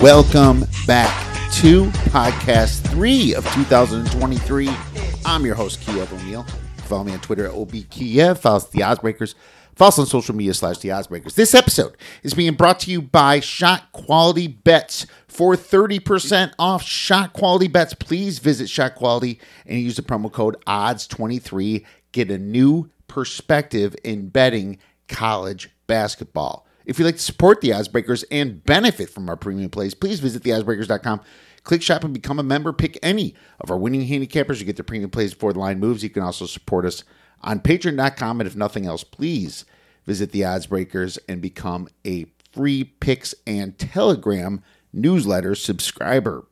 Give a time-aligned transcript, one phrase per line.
[0.00, 1.12] Welcome back
[1.54, 4.70] to podcast three of 2023.
[5.24, 6.44] I'm your host, Kiev O'Neil.
[6.84, 8.38] Follow me on Twitter at OBKiev.
[8.38, 9.34] Follow us The Oddsbreakers.
[9.78, 11.34] Follow us on social media slash The Oddsbreakers.
[11.34, 15.06] This episode is being brought to you by Shot Quality Bets.
[15.28, 20.56] For 30% off Shot Quality Bets, please visit Shot Quality and use the promo code
[20.66, 21.86] ODDS23.
[22.10, 26.66] Get a new perspective in betting college basketball.
[26.84, 30.42] If you'd like to support the Oddsbreakers and benefit from our premium plays, please visit
[30.42, 31.20] theoddsbreakers.com.
[31.62, 32.72] Click shop and become a member.
[32.72, 34.58] Pick any of our winning handicappers.
[34.58, 36.02] You get the premium plays before the line moves.
[36.02, 37.04] You can also support us
[37.42, 38.40] on patreon.com.
[38.40, 39.64] And if nothing else, please
[40.08, 46.46] visit the Oddsbreakers and become a free picks and telegram newsletter subscriber.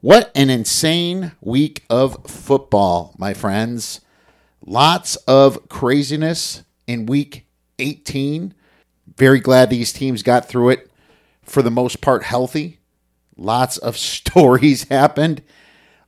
[0.00, 4.00] What an insane week of football, my friends.
[4.64, 7.46] Lots of craziness in week
[7.78, 8.54] 18.
[9.18, 10.90] Very glad these teams got through it
[11.42, 12.78] for the most part healthy.
[13.36, 15.42] Lots of stories happened.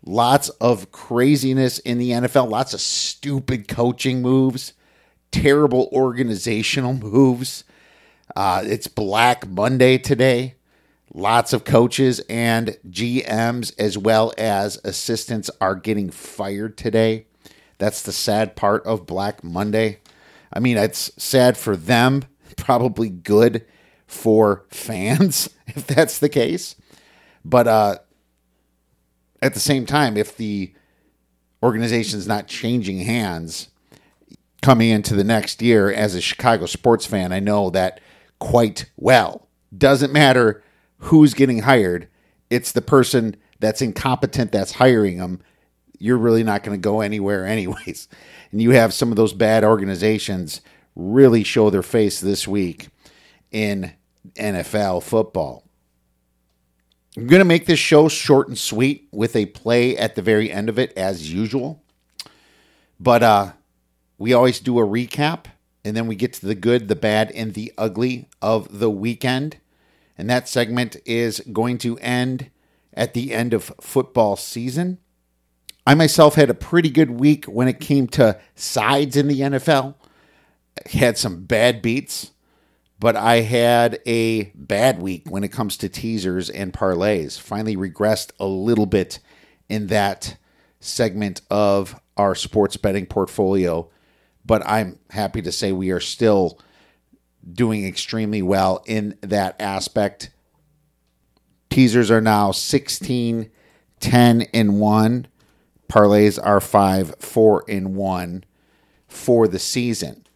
[0.03, 2.49] Lots of craziness in the NFL.
[2.49, 4.73] Lots of stupid coaching moves.
[5.31, 7.65] Terrible organizational moves.
[8.35, 10.55] Uh, it's Black Monday today.
[11.13, 17.27] Lots of coaches and GMs, as well as assistants, are getting fired today.
[17.79, 20.01] That's the sad part of Black Monday.
[20.53, 22.25] I mean, it's sad for them
[22.57, 23.65] probably good
[24.07, 26.77] for fans if that's the case.
[27.45, 27.99] But uh,
[29.41, 30.75] at the same time, if the
[31.63, 33.69] organization's not changing hands
[34.63, 38.01] coming into the next year as a Chicago sports fan, I know that
[38.39, 39.49] quite well.
[39.77, 40.63] Doesn't matter
[40.99, 42.09] who's getting hired,
[42.51, 45.41] it's the person that's incompetent that's hiring them.
[45.99, 48.09] You're really not going to go anywhere, anyways.
[48.51, 50.61] And you have some of those bad organizations
[50.97, 52.89] really show their face this week
[53.51, 53.93] in
[54.35, 55.65] NFL football.
[57.17, 60.51] I'm going to make this show short and sweet with a play at the very
[60.51, 61.83] end of it, as usual.
[63.01, 63.53] But uh,
[64.21, 65.47] we always do a recap,
[65.85, 69.57] and then we get to the good, the bad, and the ugly of the weekend.
[70.17, 72.51] And that segment is going to end
[72.95, 74.99] at the end of football season.
[75.87, 79.95] I myself had a pretty good week when it came to sides in the NFL
[80.87, 82.33] had some bad beats,
[82.99, 87.41] but I had a bad week when it comes to teasers and parlays.
[87.41, 89.19] Finally, regressed a little bit
[89.69, 90.37] in that
[90.81, 93.89] segment of our sports betting portfolio,
[94.51, 96.59] but I'm happy to say we are still
[97.49, 100.31] doing extremely well in that aspect.
[101.69, 103.49] Teasers are now 16,
[104.01, 105.29] 10, and 1.
[105.89, 108.43] Parlays are 5, 4, and 1
[109.07, 110.27] for the season.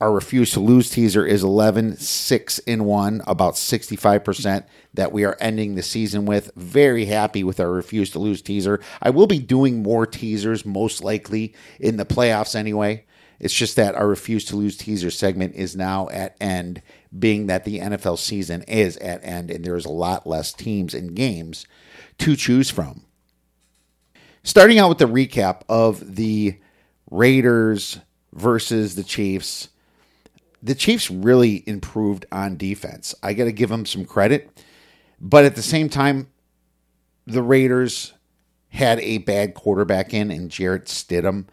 [0.00, 5.36] Our refuse to lose teaser is 11, 6 in 1, about 65% that we are
[5.40, 6.52] ending the season with.
[6.54, 8.78] Very happy with our refuse to lose teaser.
[9.02, 13.04] I will be doing more teasers, most likely in the playoffs anyway.
[13.44, 16.80] It's just that our refuse to lose teaser segment is now at end,
[17.16, 21.14] being that the NFL season is at end and there's a lot less teams and
[21.14, 21.66] games
[22.18, 23.04] to choose from.
[24.42, 26.58] Starting out with the recap of the
[27.10, 27.98] Raiders
[28.32, 29.68] versus the Chiefs
[30.62, 33.14] the Chiefs really improved on defense.
[33.22, 34.64] I got to give them some credit.
[35.20, 36.28] But at the same time,
[37.26, 38.14] the Raiders
[38.70, 41.48] had a bad quarterback in and Jarrett Stidham.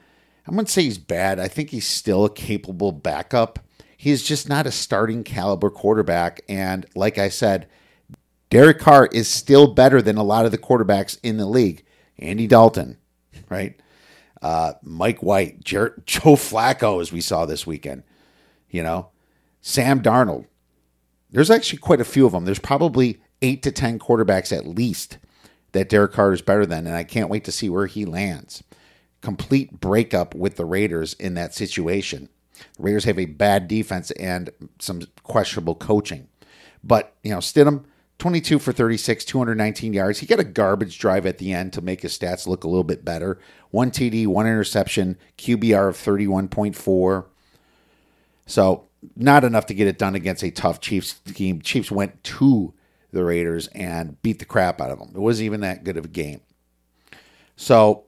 [0.47, 1.39] I wouldn't say he's bad.
[1.39, 3.59] I think he's still a capable backup.
[3.95, 6.41] He's just not a starting caliber quarterback.
[6.49, 7.67] And like I said,
[8.49, 11.85] Derek Carr is still better than a lot of the quarterbacks in the league.
[12.17, 12.97] Andy Dalton,
[13.49, 13.79] right?
[14.41, 18.03] Uh, Mike White, Joe Flacco, as we saw this weekend.
[18.69, 19.09] You know,
[19.61, 20.45] Sam Darnold.
[21.29, 22.45] There's actually quite a few of them.
[22.45, 25.17] There's probably eight to 10 quarterbacks at least
[25.71, 28.63] that Derek Carr is better than, and I can't wait to see where he lands.
[29.21, 32.29] Complete breakup with the Raiders in that situation.
[32.77, 36.27] The Raiders have a bad defense and some questionable coaching.
[36.83, 37.85] But, you know, Stidham,
[38.21, 40.19] 22 for 36, 219 yards.
[40.19, 42.83] He got a garbage drive at the end to make his stats look a little
[42.83, 43.39] bit better.
[43.71, 47.25] One TD, one interception, QBR of 31.4.
[48.45, 51.61] So, not enough to get it done against a tough Chiefs team.
[51.61, 52.73] Chiefs went to
[53.11, 55.11] the Raiders and beat the crap out of them.
[55.15, 56.41] It wasn't even that good of a game.
[57.55, 58.03] So,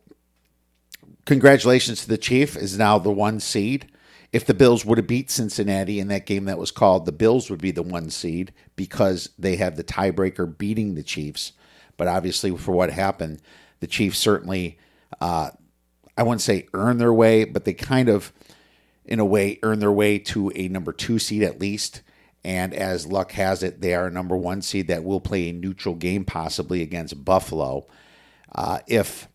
[1.25, 3.90] congratulations to the Chief is now the one seed.
[4.31, 7.50] If the Bills would have beat Cincinnati in that game that was called, the Bills
[7.50, 11.54] would be the one seed because they have the tiebreaker beating the Chiefs.
[11.98, 13.42] But obviously, for what happened,
[13.80, 14.80] the Chiefs certainly,
[15.22, 15.52] uh,
[16.18, 18.34] I wouldn't say earned their way, but they kind of,
[19.06, 22.02] in a way, earned their way to a number two seed at least.
[22.44, 25.54] And as luck has it, they are a number one seed that will play a
[25.54, 27.86] neutral game possibly against Buffalo
[28.54, 29.30] uh, if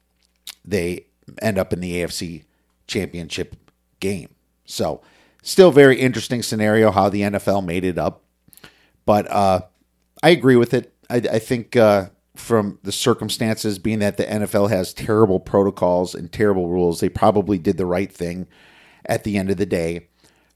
[0.65, 1.07] they
[1.41, 2.45] end up in the AFC
[2.87, 3.57] championship
[4.01, 4.35] game.
[4.65, 5.03] So,
[5.43, 8.23] still very interesting scenario how the NFL made it up.
[9.07, 9.63] But uh,
[10.23, 10.95] I agree with it.
[11.09, 16.31] I, I think uh, from the circumstances, being that the NFL has terrible protocols and
[16.31, 18.47] terrible rules, they probably did the right thing
[19.07, 20.09] at the end of the day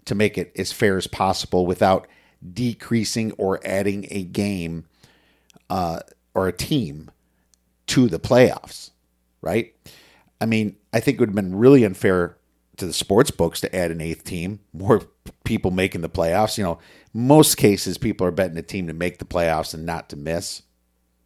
[0.05, 2.07] to make it as fair as possible without
[2.53, 4.85] decreasing or adding a game
[5.71, 6.01] uh,
[6.35, 7.11] or a team
[7.87, 8.91] to the playoffs,
[9.41, 9.75] right?
[10.43, 12.37] I mean, I think it would have been really unfair
[12.77, 15.03] to the sports books to add an eighth team, more
[15.45, 16.59] people making the playoffs.
[16.59, 16.79] You know,
[17.15, 20.63] most cases people are betting a team to make the playoffs and not to miss.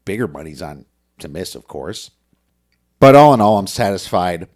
[0.04, 0.84] Bigger money's on
[1.20, 2.10] to miss, of course.
[3.00, 4.48] But all in all, I'm satisfied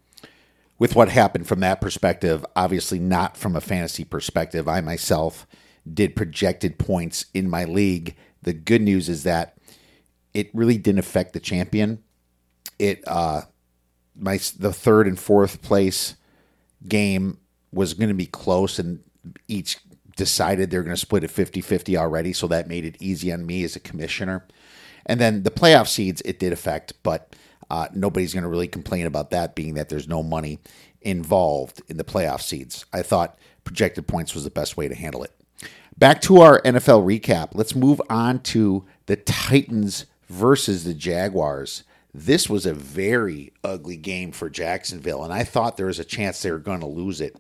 [0.79, 2.45] with what happened from that perspective.
[2.55, 4.69] Obviously, not from a fantasy perspective.
[4.69, 5.47] I myself
[5.91, 8.15] did projected points in my league.
[8.43, 9.57] The good news is that
[10.35, 12.03] it really didn't affect the champion.
[12.79, 13.43] It uh
[14.21, 16.15] my the third and fourth place
[16.87, 17.39] game
[17.73, 19.03] was going to be close and
[19.49, 19.79] each
[20.17, 23.65] decided they're going to split it 50-50 already so that made it easy on me
[23.65, 24.47] as a commissioner.
[25.07, 27.35] And then the playoff seeds it did affect but
[27.71, 30.59] uh, nobody's going to really complain about that being that there's no money
[31.01, 32.85] involved in the playoff seeds.
[32.93, 35.33] I thought projected points was the best way to handle it.
[35.97, 37.51] Back to our nfl recap.
[37.55, 44.33] Let's move on to the titans versus the jaguars this was a very ugly game
[44.33, 47.37] for Jacksonville, and I thought there was a chance they were going to lose it,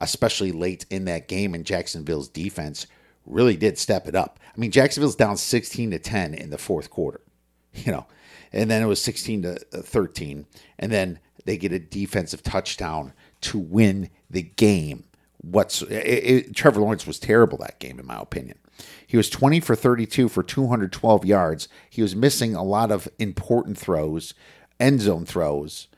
[0.00, 1.54] especially late in that game.
[1.54, 2.86] And Jacksonville's defense
[3.26, 4.38] really did step it up.
[4.54, 7.20] I mean, Jacksonville's down 16 to 10 in the fourth quarter,
[7.74, 8.06] you know,
[8.52, 10.46] and then it was 16 to uh, 13,
[10.78, 15.04] and then they get a defensive touchdown to win the game.
[15.42, 18.58] What's it, it, Trevor Lawrence was terrible that game, in my opinion.
[19.06, 21.68] He was 20 for 32 for 212 yards.
[21.88, 24.34] He was missing a lot of important throws,
[24.80, 25.88] end zone throws.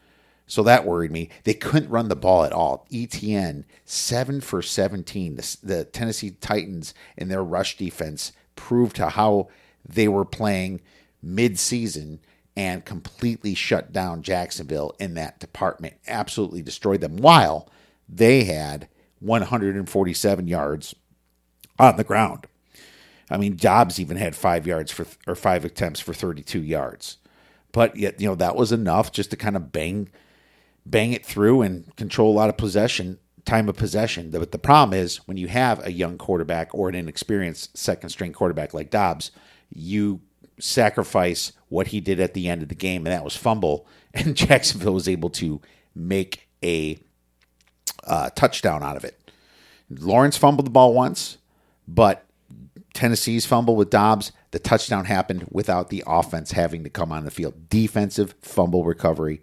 [0.46, 1.28] So that worried me.
[1.44, 2.86] They couldn't run the ball at all.
[2.90, 5.36] ETN, 7 for 17.
[5.36, 9.48] The, the Tennessee Titans and their rush defense proved to how
[9.86, 10.81] they were playing
[11.22, 12.20] mid-season
[12.56, 15.94] and completely shut down Jacksonville in that department.
[16.08, 17.69] Absolutely destroyed them while
[18.08, 18.88] they had
[19.20, 20.94] 147 yards
[21.78, 22.46] on the ground.
[23.30, 27.19] I mean, Dobbs even had five yards for or five attempts for 32 yards,
[27.72, 30.08] but yet you know that was enough just to kind of bang,
[30.86, 34.30] bang it through and control a lot of possession, time of possession.
[34.30, 38.32] But the problem is when you have a young quarterback or an inexperienced second string
[38.32, 39.31] quarterback like Dobbs,
[39.70, 40.20] you
[40.58, 44.36] sacrifice what he did at the end of the game, and that was fumble, and
[44.36, 45.60] Jacksonville was able to
[45.94, 46.98] make a
[48.05, 49.31] uh, touchdown out of it.
[49.91, 51.38] Lawrence fumbled the ball once,
[51.86, 52.24] but
[52.98, 57.31] Tennessee's fumble with Dobbs, the touchdown happened without the offense having to come on the
[57.31, 57.69] field.
[57.69, 59.40] Defensive fumble recovery,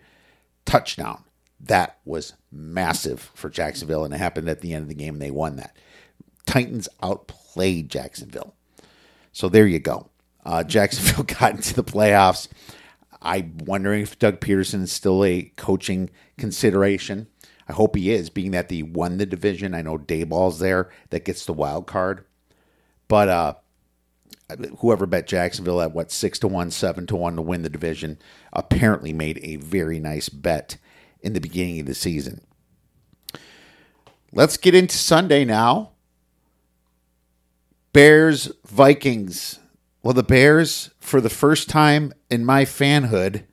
[0.66, 1.24] touchdown.
[1.62, 5.22] That was massive for Jacksonville, and it happened at the end of the game, and
[5.22, 5.78] they won that.
[6.46, 8.56] Titans outplayed Jacksonville.
[9.32, 10.10] So there you go.
[10.44, 12.50] Uh, Jacksonville got into the playoffs.
[13.22, 17.28] I'm wondering if Doug Pederson is still a coaching consideration.
[17.70, 19.74] I hope he is, being that they won the division.
[19.74, 22.26] I know Daboll's there that gets the wild card.
[23.08, 23.54] But uh,
[24.80, 28.18] whoever bet Jacksonville at what six to one, seven to one to win the division
[28.54, 30.78] apparently made a very nice bet
[31.22, 32.42] in the beginning of the season.
[34.32, 35.92] Let's get into Sunday now.
[37.94, 39.60] Bears Vikings.
[40.04, 43.46] Well, the Bears, for the first time in my fanhood,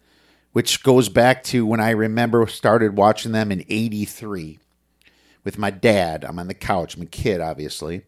[0.52, 4.58] which goes back to when I remember started watching them in 83
[5.44, 6.24] with my dad.
[6.24, 8.04] I'm on the couch, a kid, obviously.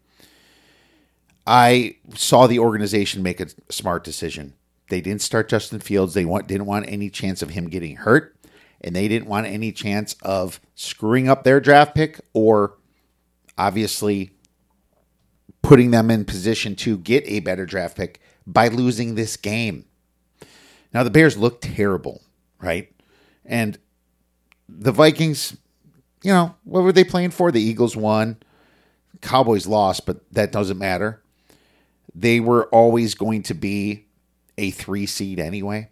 [1.47, 4.55] I saw the organization make a smart decision.
[4.89, 6.15] They didn't start Justin Fields.
[6.15, 8.37] They want, didn't want any chance of him getting hurt,
[8.81, 12.77] and they didn't want any chance of screwing up their draft pick or
[13.57, 14.33] obviously
[15.63, 19.87] putting them in position to get a better draft pick by losing this game.
[20.93, 22.23] Now, the Bears look terrible,
[22.61, 22.93] right?
[23.45, 23.79] And
[24.69, 25.57] the Vikings,
[26.23, 27.51] you know, what were they playing for?
[27.51, 28.37] The Eagles won.
[29.21, 31.23] Cowboys lost, but that doesn't matter.
[32.15, 34.07] They were always going to be
[34.57, 35.91] a three seed anyway.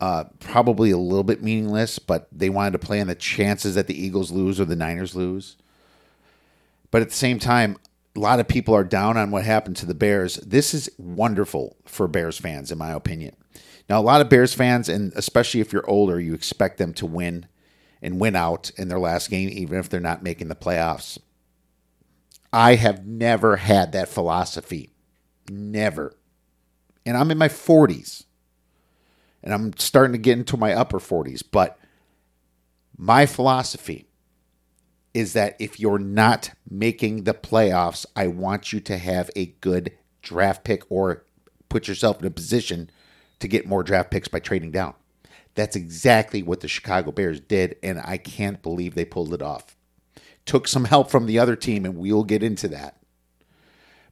[0.00, 3.86] Uh, probably a little bit meaningless, but they wanted to play on the chances that
[3.86, 5.56] the Eagles lose or the Niners lose.
[6.90, 7.76] But at the same time,
[8.14, 10.36] a lot of people are down on what happened to the Bears.
[10.36, 13.36] This is wonderful for Bears fans, in my opinion.
[13.88, 17.06] Now, a lot of Bears fans, and especially if you're older, you expect them to
[17.06, 17.46] win
[18.02, 21.18] and win out in their last game, even if they're not making the playoffs.
[22.52, 24.91] I have never had that philosophy.
[25.50, 26.14] Never.
[27.04, 28.24] And I'm in my 40s
[29.42, 31.42] and I'm starting to get into my upper 40s.
[31.50, 31.78] But
[32.96, 34.06] my philosophy
[35.14, 39.92] is that if you're not making the playoffs, I want you to have a good
[40.22, 41.24] draft pick or
[41.68, 42.90] put yourself in a position
[43.40, 44.94] to get more draft picks by trading down.
[45.54, 49.76] That's exactly what the Chicago Bears did, and I can't believe they pulled it off.
[50.46, 53.01] Took some help from the other team, and we'll get into that.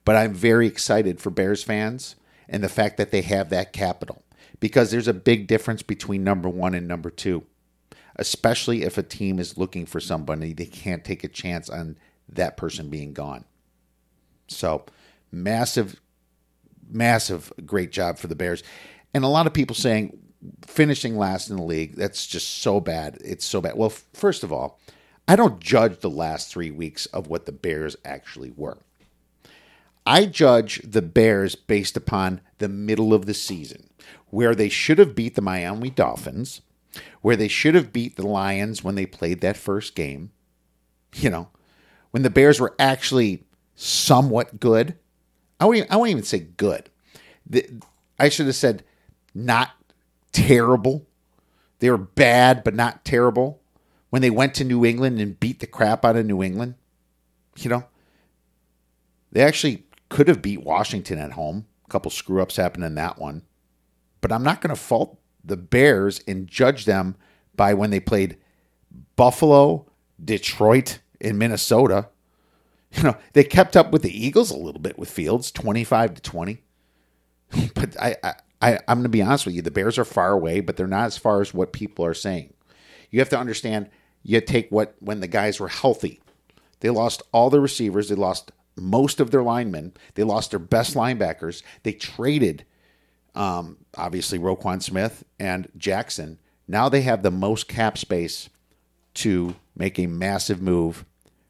[0.05, 2.17] But I'm very excited for Bears fans
[2.49, 4.23] and the fact that they have that capital
[4.59, 7.45] because there's a big difference between number one and number two,
[8.17, 11.97] especially if a team is looking for somebody, they can't take a chance on
[12.29, 13.45] that person being gone.
[14.49, 14.85] So,
[15.33, 16.01] massive,
[16.89, 18.63] massive, great job for the Bears.
[19.15, 20.19] And a lot of people saying
[20.67, 23.19] finishing last in the league, that's just so bad.
[23.25, 23.77] It's so bad.
[23.77, 24.81] Well, first of all,
[25.29, 28.79] I don't judge the last three weeks of what the Bears actually were.
[30.07, 33.89] I judge the Bears based upon the middle of the season
[34.31, 36.63] where they should have beat the Miami Dolphins,
[37.21, 40.31] where they should have beat the Lions when they played that first game.
[41.15, 41.49] You know,
[42.13, 43.45] when the Bears were actually
[43.81, 44.95] somewhat good.
[45.59, 46.91] I won't even, I won't even say good.
[47.47, 47.67] The,
[48.19, 48.85] I should have said
[49.35, 49.71] not
[50.33, 51.07] terrible.
[51.79, 53.63] They were bad, but not terrible.
[54.11, 56.75] When they went to New England and beat the crap out of New England,
[57.57, 57.85] you know,
[59.33, 61.67] they actually could have beat Washington at home.
[61.87, 63.43] A couple screw ups happened in that one
[64.21, 67.17] but I'm not going to fault the Bears and judge them
[67.55, 68.37] by when they played
[69.17, 69.87] Buffalo,
[70.23, 72.09] Detroit, and Minnesota.
[72.93, 76.23] You know, they kept up with the Eagles a little bit with Fields, 25 to
[76.23, 76.63] 20.
[77.75, 79.63] but I, I, I I'm going to be honest with you.
[79.63, 82.53] The Bears are far away, but they're not as far as what people are saying.
[83.11, 83.91] You have to understand,
[84.23, 86.21] you take what, when the guys were healthy,
[86.81, 90.95] they lost all their receivers, they lost most of their linemen, they lost their best
[90.95, 92.65] linebackers, they traded
[93.35, 96.39] um, obviously Roquan Smith and Jackson.
[96.67, 98.49] Now they have the most cap space
[99.15, 101.05] to make a massive move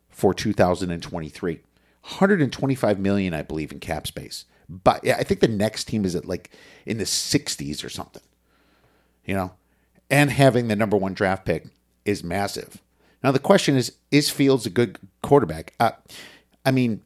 [0.08, 1.60] for 2023.
[2.02, 4.46] 125 million, I believe, in cap space.
[4.68, 6.50] But yeah, I think the next team is at like
[6.86, 8.22] in the 60s or something.
[9.24, 9.52] You know,
[10.08, 11.66] and having the number one draft pick
[12.04, 12.80] is massive.
[13.22, 15.74] Now the question is: Is Fields a good quarterback?
[15.78, 15.92] Uh,
[16.64, 17.02] I mean,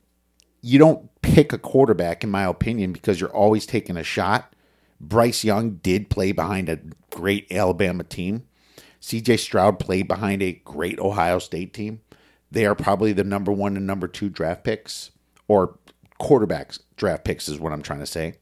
[0.64, 4.54] you don't pick a quarterback, in my opinion, because you're always taking a shot.
[4.99, 6.80] Bryce Young did play behind a
[7.11, 8.44] great Alabama team.
[9.02, 12.00] CJ Stroud played behind a great Ohio State team.
[12.50, 15.11] They are probably the number one and number two draft picks,
[15.49, 15.78] or
[16.18, 18.37] quarterbacks draft picks, is what I'm trying to say.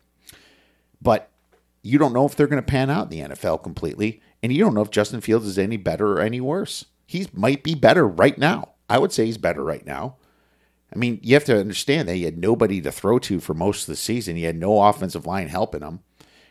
[1.01, 1.29] But
[1.83, 4.23] you don't know if they're going to pan out in the NFL completely.
[4.45, 6.85] And you don't know if Justin Fields is any better or any worse.
[7.05, 8.75] He might be better right now.
[8.89, 10.19] I would say he's better right now.
[10.93, 13.83] I mean, you have to understand that he had nobody to throw to for most
[13.83, 14.37] of the season.
[14.37, 16.01] He had no offensive line helping him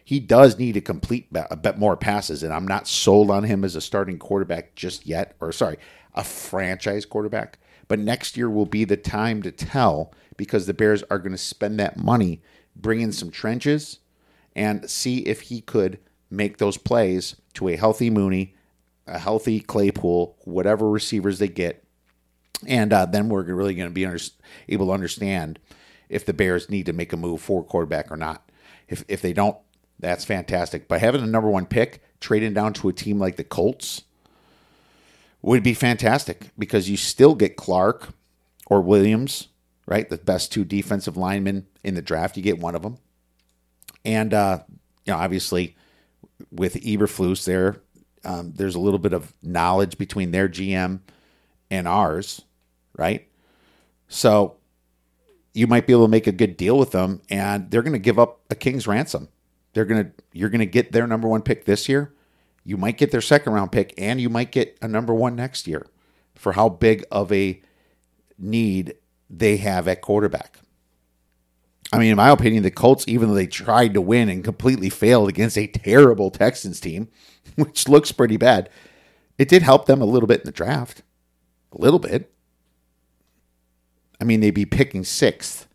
[0.04, 3.64] he does need to complete a bit more passes, and I'm not sold on him
[3.64, 5.78] as a starting quarterback just yet, or sorry,
[6.14, 7.60] a franchise quarterback.
[7.88, 11.38] But next year will be the time to tell because the Bears are going to
[11.38, 12.42] spend that money,
[12.76, 14.00] bring in some trenches,
[14.56, 18.56] and see if he could make those plays to a healthy Mooney,
[19.08, 21.84] a healthy Claypool, whatever receivers they get.
[22.68, 24.20] And uh, then we're really going to be under,
[24.70, 25.60] able to understand
[26.10, 28.50] if the Bears need to make a move for quarterback or not.
[28.88, 29.58] If, if they don't,
[30.00, 30.88] that's fantastic.
[30.88, 34.04] But having a number one pick, trading down to a team like the Colts
[35.42, 38.10] would be fantastic because you still get Clark
[38.68, 39.48] or Williams,
[39.86, 40.08] right?
[40.08, 42.38] The best two defensive linemen in the draft.
[42.38, 42.98] You get one of them.
[44.06, 44.60] And, uh,
[45.06, 45.76] you know, obviously
[46.52, 47.82] with Eberflus there,
[48.24, 51.00] um, there's a little bit of knowledge between their GM
[51.70, 52.42] and ours,
[52.98, 53.28] right?
[54.08, 54.58] So
[55.54, 58.00] you might be able to make a good deal with them, and they're going to
[58.00, 59.30] give up a king's ransom.
[59.74, 62.14] They're gonna you're gonna get their number one pick this year.
[62.64, 65.68] You might get their second round pick, and you might get a number one next
[65.68, 65.88] year
[66.36, 67.62] for how big of a
[68.38, 68.96] need
[69.30, 70.60] they have at quarterback.
[71.94, 74.90] I mean, in my opinion, the Colts, even though they tried to win and completely
[74.90, 77.10] failed against a terrible Texans team,
[77.56, 78.70] which looks pretty bad,
[79.38, 81.02] it did help them a little bit in the draft.
[81.74, 82.34] A little bit.
[84.22, 85.68] I mean, they'd be picking sixth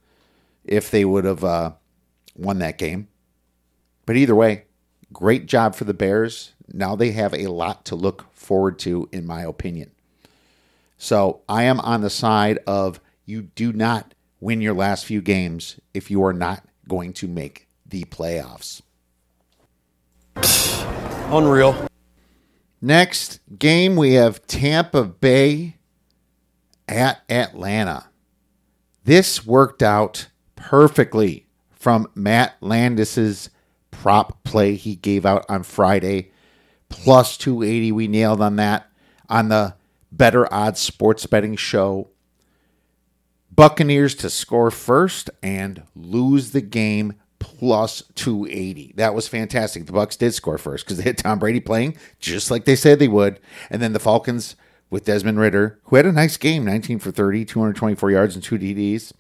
[0.65, 1.73] if they would have uh,
[2.37, 3.09] won that game.
[4.07, 4.67] But either way,
[5.13, 6.53] great job for the Bears.
[6.73, 9.91] Now they have a lot to look forward to, in my opinion.
[10.97, 15.81] So I am on the side of you do not win your last few games
[15.93, 18.81] if you are not going to make the playoffs.
[21.33, 21.89] Unreal.
[22.81, 25.77] Next game, we have Tampa Bay
[26.89, 28.07] at Atlanta.
[29.07, 33.51] This worked out perfectly from Matt Landis's
[33.93, 36.33] prop play he gave out on Friday.
[36.89, 38.91] Plus 280, we nailed on that
[39.29, 39.77] on the
[40.11, 42.11] Better Odds Sports Betting Show.
[43.55, 48.95] Buccaneers to score first and lose the game plus 280.
[48.97, 49.87] That was fantastic.
[49.87, 52.99] The Bucks did score first because they had Tom Brady playing just like they said
[52.99, 53.39] they would.
[53.71, 54.57] And then the Falcons
[54.91, 58.59] with Desmond Ridder, who had a nice game, 19 for 30, 224 yards and two
[58.59, 59.13] TDs.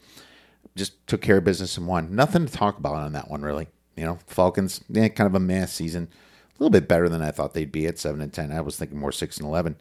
[0.74, 2.14] Just took care of business and won.
[2.14, 3.68] Nothing to talk about on that one, really.
[3.96, 6.08] You know, Falcons, yeah, kind of a mess season.
[6.50, 8.52] A little bit better than I thought they'd be at 7 and 10.
[8.52, 9.76] I was thinking more 6 and 11.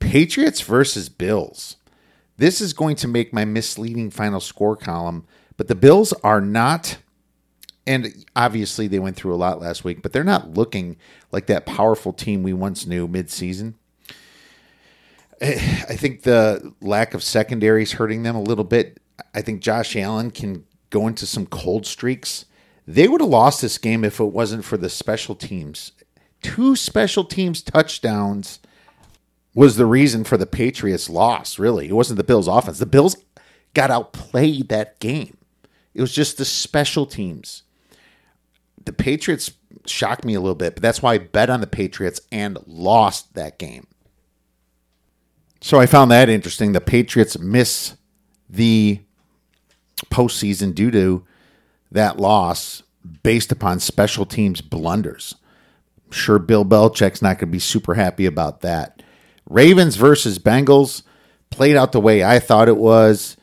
[0.00, 1.76] Patriots versus Bills.
[2.36, 6.98] This is going to make my misleading final score column, but the Bills are not
[7.88, 10.98] and obviously they went through a lot last week, but they're not looking
[11.32, 13.74] like that powerful team we once knew midseason.
[15.42, 19.00] I think the lack of secondary is hurting them a little bit.
[19.34, 22.44] I think Josh Allen can go into some cold streaks.
[22.86, 25.92] They would have lost this game if it wasn't for the special teams.
[26.42, 28.60] Two special teams touchdowns
[29.54, 31.88] was the reason for the Patriots' loss, really.
[31.88, 32.78] It wasn't the Bills' offense.
[32.78, 33.16] The Bills
[33.74, 35.36] got outplayed that game.
[35.94, 37.64] It was just the special teams
[38.88, 39.52] the Patriots
[39.86, 43.34] shocked me a little bit, but that's why I bet on the Patriots and lost
[43.34, 43.86] that game.
[45.60, 46.72] So I found that interesting.
[46.72, 47.96] The Patriots miss
[48.48, 49.00] the
[50.06, 51.24] postseason due to
[51.90, 52.82] that loss
[53.22, 55.34] based upon special teams blunders.
[56.06, 59.02] I'm sure Bill Belichick's not going to be super happy about that.
[59.48, 61.02] Ravens versus Bengals
[61.50, 63.36] played out the way I thought it was.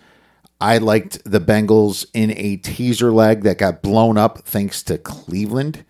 [0.62, 5.84] I liked the Bengals in a teaser leg that got blown up thanks to Cleveland,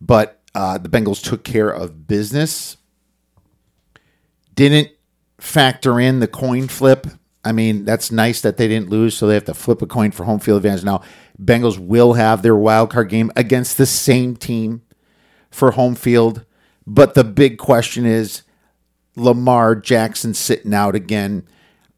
[0.00, 2.78] but uh, the Bengals took care of business.
[4.54, 4.88] Didn't
[5.40, 7.06] factor in the coin flip.
[7.44, 10.10] I mean, that's nice that they didn't lose, so they have to flip a coin
[10.10, 10.84] for home field advantage.
[10.84, 11.02] Now,
[11.40, 14.82] Bengals will have their wild card game against the same team
[15.50, 16.44] for home field,
[16.86, 18.42] but the big question is
[19.16, 21.46] Lamar Jackson sitting out again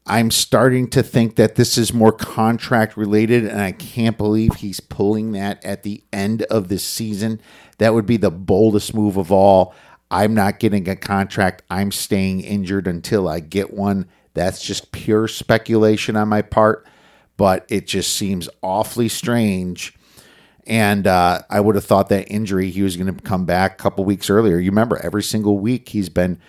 [0.05, 4.79] I'm starting to think that this is more contract related, and I can't believe he's
[4.79, 7.39] pulling that at the end of this season.
[7.77, 9.75] That would be the boldest move of all.
[10.11, 11.63] I'm not getting a contract.
[11.69, 14.07] I'm staying injured until I get one.
[14.33, 16.85] That's just pure speculation on my part,
[17.37, 19.93] but it just seems awfully strange.
[20.67, 23.83] And uh, I would have thought that injury, he was going to come back a
[23.83, 24.59] couple weeks earlier.
[24.59, 26.39] You remember, every single week he's been,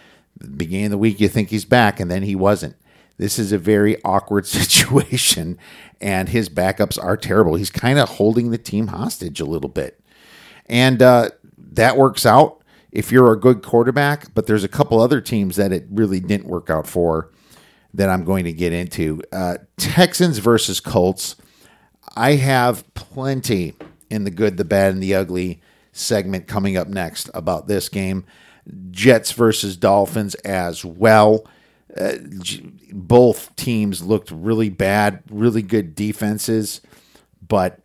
[0.56, 2.76] beginning of the week, you think he's back, and then he wasn't.
[3.16, 5.56] This is a very awkward situation,
[6.00, 7.54] and his backups are terrible.
[7.54, 10.00] He's kind of holding the team hostage a little bit.
[10.66, 12.61] And uh, that works out
[12.92, 16.46] if you're a good quarterback, but there's a couple other teams that it really didn't
[16.46, 17.30] work out for
[17.94, 19.22] that I'm going to get into.
[19.32, 21.36] Uh, Texans versus Colts.
[22.14, 23.74] I have plenty
[24.10, 28.24] in the good, the bad, and the ugly segment coming up next about this game.
[28.90, 31.46] Jets versus Dolphins as well.
[31.96, 32.14] Uh,
[32.92, 36.80] both teams looked really bad, really good defenses,
[37.46, 37.80] but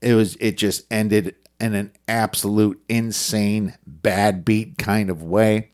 [0.00, 5.70] it was it just ended in an absolute insane bad beat kind of way.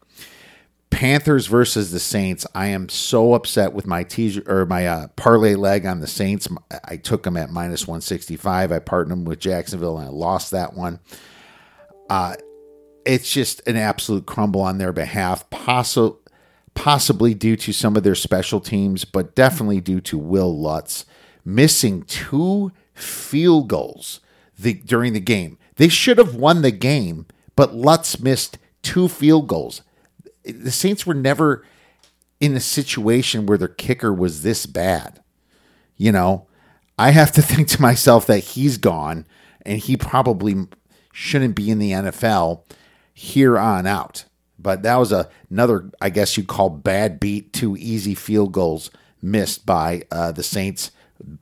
[0.90, 2.46] Panthers versus the Saints.
[2.54, 6.48] I am so upset with my teaser or my uh, parlay leg on the Saints.
[6.84, 8.72] I took them at minus 165.
[8.72, 11.00] I partnered them with Jacksonville and I lost that one.
[12.08, 12.36] Uh,
[13.04, 15.48] it's just an absolute crumble on their behalf.
[15.50, 16.20] Possible
[16.76, 21.06] possibly due to some of their special teams, but definitely due to Wil Lutz
[21.44, 24.20] missing two field goals
[24.58, 25.58] the, during the game.
[25.76, 29.82] They should have won the game, but Lutz missed two field goals.
[30.44, 31.64] The Saints were never
[32.40, 35.22] in a situation where their kicker was this bad.
[35.96, 36.46] You know,
[36.98, 39.26] I have to think to myself that he's gone
[39.64, 40.66] and he probably
[41.12, 42.62] shouldn't be in the NFL
[43.12, 44.24] here on out.
[44.58, 48.90] But that was a, another, I guess you'd call bad beat, two easy field goals
[49.22, 50.90] missed by uh, the Saints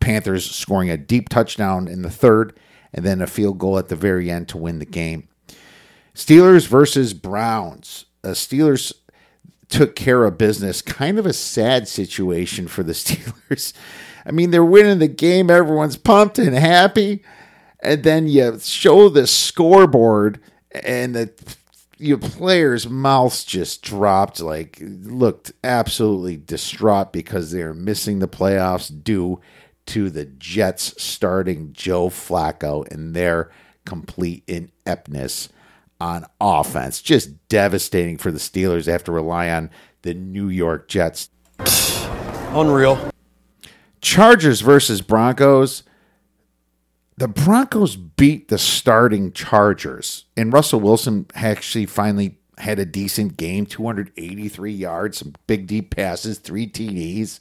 [0.01, 2.59] Panthers scoring a deep touchdown in the third,
[2.95, 5.29] and then a field goal at the very end to win the game.
[6.15, 8.07] Steelers versus Browns.
[8.23, 8.93] Uh, Steelers
[9.69, 10.81] took care of business.
[10.81, 13.73] Kind of a sad situation for the Steelers.
[14.25, 17.23] I mean, they're winning the game, everyone's pumped and happy,
[17.81, 21.33] and then you show the scoreboard, and the
[21.99, 29.41] your players' mouths just dropped, like looked absolutely distraught because they're missing the playoffs due
[29.87, 33.51] to the Jets starting Joe Flacco and their
[33.85, 35.49] complete ineptness
[36.01, 37.03] on offense.
[37.03, 38.85] Just devastating for the Steelers.
[38.85, 39.71] They have to rely on
[40.03, 41.31] the New York Jets.
[42.51, 43.11] Unreal.
[44.01, 45.83] Chargers versus Broncos.
[47.17, 53.67] The Broncos beat the starting Chargers, and Russell Wilson actually finally had a decent game
[53.67, 57.41] 283 yards, some big deep passes, three TDs.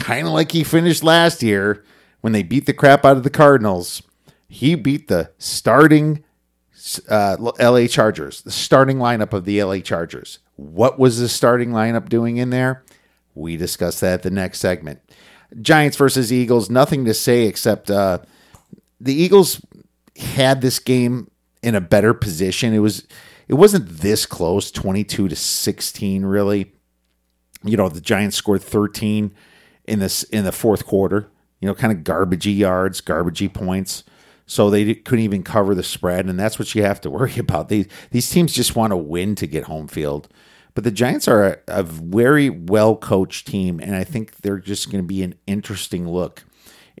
[0.00, 1.84] Kind of like he finished last year
[2.20, 4.02] when they beat the crap out of the Cardinals.
[4.48, 6.24] He beat the starting
[7.08, 10.38] uh, LA Chargers, the starting lineup of the LA Chargers.
[10.56, 12.84] What was the starting lineup doing in there?
[13.34, 15.00] We discuss that at the next segment.
[15.60, 18.18] Giants versus Eagles, nothing to say except uh,
[19.00, 19.60] the Eagles
[20.16, 21.30] had this game
[21.62, 22.72] in a better position.
[22.72, 23.06] It was
[23.48, 26.72] it wasn't this close, 22 to 16 really.
[27.62, 29.34] You know, the Giants scored 13
[29.90, 31.28] in this in the fourth quarter.
[31.60, 34.04] You know, kind of garbagey yards, garbagey points.
[34.46, 37.68] So they couldn't even cover the spread, and that's what you have to worry about.
[37.68, 40.28] These these teams just want to win to get home field.
[40.74, 44.90] But the Giants are a, a very well coached team, and I think they're just
[44.90, 46.44] going to be an interesting look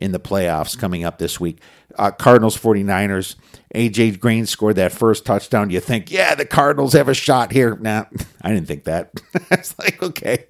[0.00, 1.60] in the playoffs coming up this week.
[1.96, 3.36] Uh, Cardinals 49ers.
[3.74, 5.70] AJ Green scored that first touchdown.
[5.70, 7.76] You think, yeah, the Cardinals have a shot here.
[7.76, 8.06] Nah,
[8.42, 9.12] I didn't think that.
[9.50, 10.44] it's like, okay,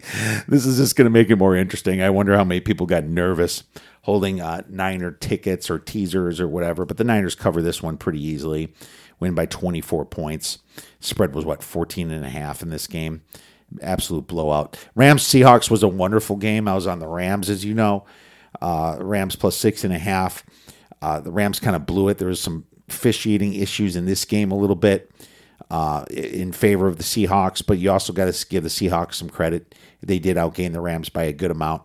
[0.48, 2.00] this is just going to make it more interesting.
[2.00, 3.64] I wonder how many people got nervous
[4.02, 6.84] holding uh, Niner tickets or teasers or whatever.
[6.84, 8.72] But the Niners cover this one pretty easily,
[9.18, 10.58] win by 24 points.
[11.00, 13.22] Spread was what 14 and a half in this game.
[13.82, 14.78] Absolute blowout.
[14.94, 16.66] Rams Seahawks was a wonderful game.
[16.66, 18.04] I was on the Rams, as you know.
[18.60, 20.44] Uh, Rams plus six and a half.
[21.02, 22.18] Uh, the Rams kind of blew it.
[22.18, 25.10] There was some officiating issues in this game a little bit
[25.70, 29.30] uh, in favor of the Seahawks, but you also got to give the Seahawks some
[29.30, 29.74] credit.
[30.02, 31.82] They did outgain the Rams by a good amount.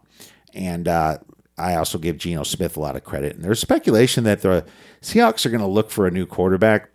[0.53, 1.19] And uh,
[1.57, 3.35] I also give Geno Smith a lot of credit.
[3.35, 4.65] And there's speculation that the
[5.01, 6.89] Seahawks are going to look for a new quarterback.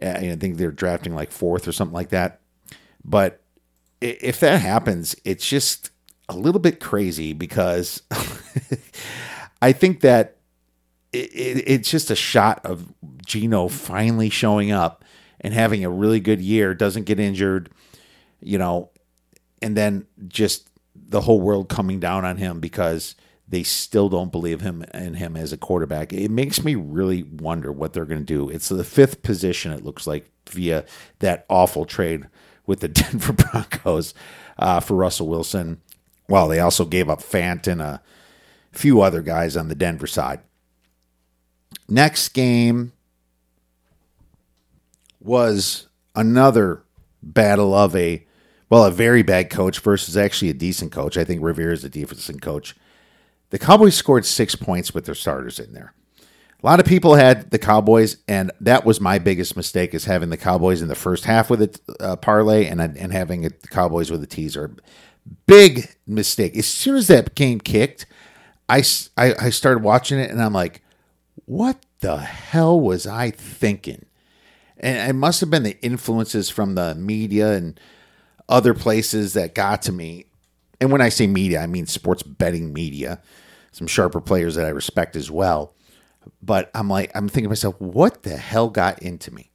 [0.00, 2.40] Uh, I think they're drafting like fourth or something like that.
[3.04, 3.42] But
[4.00, 5.90] if that happens, it's just
[6.28, 8.02] a little bit crazy because
[9.62, 10.36] I think that
[11.12, 12.92] it, it, it's just a shot of
[13.24, 15.04] Geno finally showing up
[15.40, 17.70] and having a really good year, doesn't get injured,
[18.40, 18.90] you know,
[19.62, 23.14] and then just the whole world coming down on him because
[23.48, 26.12] they still don't believe him in him as a quarterback.
[26.12, 28.48] It makes me really wonder what they're going to do.
[28.50, 30.84] It's the fifth position it looks like via
[31.20, 32.26] that awful trade
[32.66, 34.12] with the Denver Broncos
[34.58, 35.80] uh, for Russell Wilson.
[36.28, 38.02] Well, they also gave up Fant and a
[38.78, 40.40] few other guys on the Denver side.
[41.88, 42.92] Next game
[45.20, 46.84] was another
[47.22, 48.24] battle of a
[48.70, 51.16] well, a very bad coach versus actually a decent coach.
[51.16, 52.76] I think Rivera is a decent coach.
[53.48, 55.94] The Cowboys scored six points with their starters in there.
[56.62, 60.28] A lot of people had the Cowboys, and that was my biggest mistake: is having
[60.28, 64.10] the Cowboys in the first half with a uh, parlay and and having the Cowboys
[64.10, 64.76] with a teaser.
[65.46, 66.56] Big mistake.
[66.56, 68.06] As soon as that game kicked,
[68.68, 68.82] I,
[69.16, 70.82] I, I started watching it, and I'm like,
[71.46, 74.04] what the hell was I thinking?
[74.78, 77.78] And it must have been the influences from the media and
[78.48, 80.26] other places that got to me.
[80.80, 83.20] And when I say media, I mean sports betting media,
[83.72, 85.74] some sharper players that I respect as well.
[86.42, 89.50] But I'm like, I'm thinking to myself, what the hell got into me?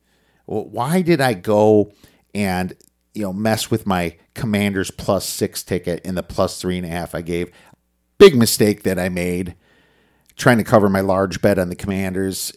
[0.46, 1.94] Well, why did I go
[2.36, 2.74] and
[3.14, 6.90] you know mess with my Commanders plus six ticket in the plus three and a
[6.90, 7.52] half I gave?
[8.18, 9.56] Big mistake that I made
[10.36, 12.54] trying to cover my large bet on the Commanders.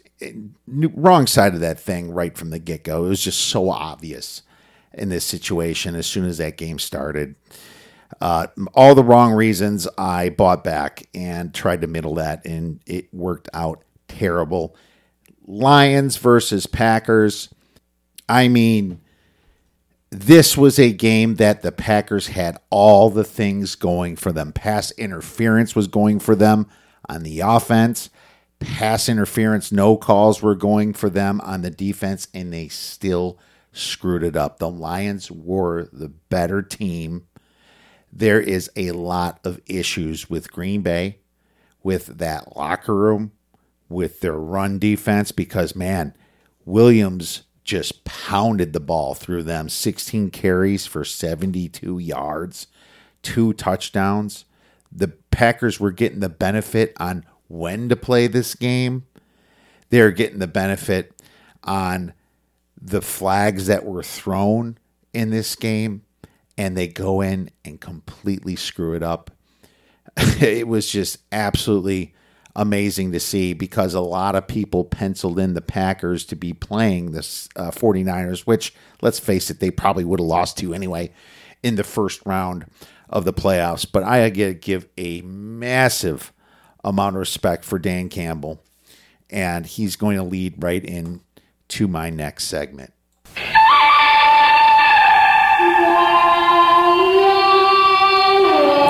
[0.67, 3.05] Wrong side of that thing right from the get go.
[3.05, 4.43] It was just so obvious
[4.95, 7.35] in this situation as soon as that game started.
[8.21, 13.13] Uh, all the wrong reasons I bought back and tried to middle that, and it
[13.13, 14.77] worked out terrible.
[15.45, 17.53] Lions versus Packers.
[18.29, 19.01] I mean,
[20.21, 24.51] this was a game that the Packers had all the things going for them.
[24.51, 26.67] Pass interference was going for them
[27.07, 28.09] on the offense.
[28.59, 33.39] Pass interference, no calls were going for them on the defense, and they still
[33.73, 34.59] screwed it up.
[34.59, 37.27] The Lions were the better team.
[38.11, 41.19] There is a lot of issues with Green Bay,
[41.83, 43.33] with that locker room,
[43.91, 46.15] with their run defense, because man,
[46.65, 52.69] Williams just pounded the ball through them 16 carries for 72 yards,
[53.23, 54.45] two touchdowns.
[54.91, 59.05] The Packers were getting the benefit on when to play this game.
[59.91, 61.13] They're getting the benefit
[61.65, 62.15] on
[62.81, 64.79] the flags that were thrown
[65.13, 66.03] in this game,
[66.57, 69.31] and they go in and completely screw it up.
[70.41, 72.15] it was just absolutely
[72.57, 77.13] amazing to see because a lot of people penciled in the Packers to be playing
[77.13, 81.13] the uh, 49ers, which, let's face it, they probably would have lost to anyway
[81.63, 82.67] in the first round
[83.11, 83.87] of the playoffs.
[83.91, 86.33] But I to give a massive
[86.83, 88.63] amount of respect for Dan Campbell,
[89.29, 91.21] and he's going to lead right in
[91.69, 92.93] to my next segment.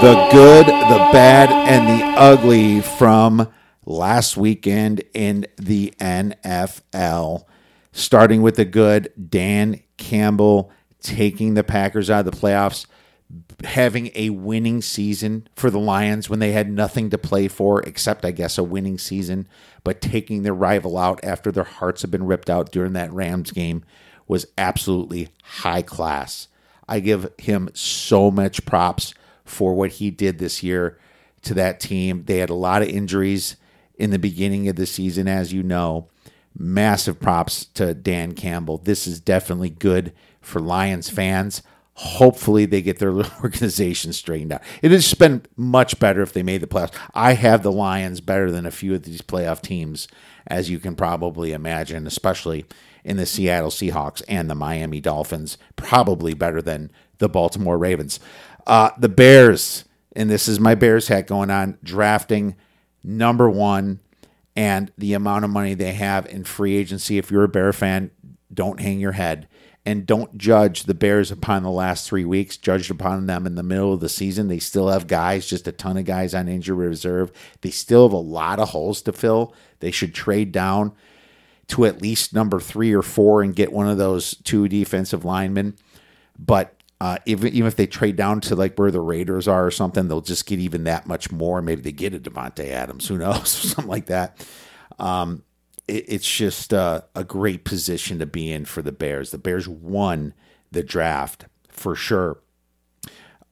[0.02, 3.48] The good, the bad, and the ugly from
[3.86, 7.44] last weekend in the NFL.
[7.92, 12.84] Starting with the good, Dan Campbell taking the Packers out of the playoffs,
[13.64, 18.24] having a winning season for the Lions when they had nothing to play for except,
[18.26, 19.48] I guess, a winning season,
[19.82, 23.50] but taking their rival out after their hearts have been ripped out during that Rams
[23.50, 23.82] game
[24.28, 26.48] was absolutely high class.
[26.86, 29.14] I give him so much props
[29.46, 30.98] for what he did this year
[31.42, 32.24] to that team.
[32.26, 33.56] They had a lot of injuries
[33.98, 36.08] in the beginning of the season, as you know.
[36.58, 38.78] Massive props to Dan Campbell.
[38.78, 41.62] This is definitely good for Lions fans.
[41.94, 44.62] Hopefully, they get their organization straightened out.
[44.82, 46.94] It has been much better if they made the playoffs.
[47.14, 50.08] I have the Lions better than a few of these playoff teams,
[50.46, 52.66] as you can probably imagine, especially
[53.04, 55.58] in the Seattle Seahawks and the Miami Dolphins.
[55.76, 58.20] Probably better than the Baltimore Ravens.
[58.66, 62.56] Uh, the Bears, and this is my Bears hat going on, drafting
[63.04, 64.00] number one
[64.56, 67.18] and the amount of money they have in free agency.
[67.18, 68.10] If you're a Bear fan,
[68.52, 69.46] don't hang your head
[69.84, 72.56] and don't judge the Bears upon the last three weeks.
[72.56, 74.48] Judge upon them in the middle of the season.
[74.48, 77.30] They still have guys, just a ton of guys on injury reserve.
[77.60, 79.54] They still have a lot of holes to fill.
[79.78, 80.92] They should trade down
[81.68, 85.76] to at least number three or four and get one of those two defensive linemen.
[86.38, 89.70] But uh, even even if they trade down to like where the Raiders are or
[89.70, 91.60] something, they'll just get even that much more.
[91.60, 94.46] Maybe they get a Davante Adams, who knows, something like that.
[94.98, 95.42] Um,
[95.86, 99.30] it, it's just uh, a great position to be in for the Bears.
[99.30, 100.32] The Bears won
[100.70, 102.38] the draft for sure.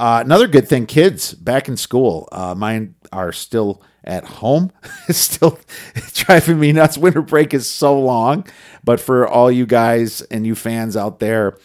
[0.01, 2.29] Uh, another good thing, kids back in school.
[2.33, 4.73] Uh, mine are still at home.
[5.09, 5.59] it's still
[6.15, 6.99] driving me nuts.
[6.99, 8.47] Winter break is so long,
[8.83, 11.59] but for all you guys and you fans out there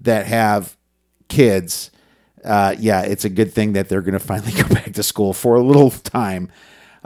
[0.00, 0.76] that have
[1.28, 1.90] kids,
[2.44, 5.32] uh, yeah, it's a good thing that they're going to finally go back to school
[5.32, 6.50] for a little time,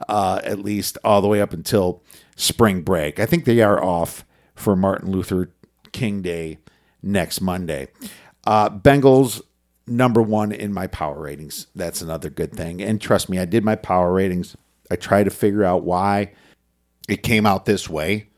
[0.08, 2.02] uh, at least all the way up until
[2.36, 3.18] spring break.
[3.18, 5.52] I think they are off for Martin Luther
[5.92, 6.58] King Day
[7.02, 7.88] next Monday.
[8.46, 9.42] Uh, Bengals
[9.86, 11.66] number one in my power ratings.
[11.74, 12.82] That's another good thing.
[12.82, 14.56] And trust me, I did my power ratings.
[14.90, 16.32] I tried to figure out why
[17.08, 18.28] it came out this way.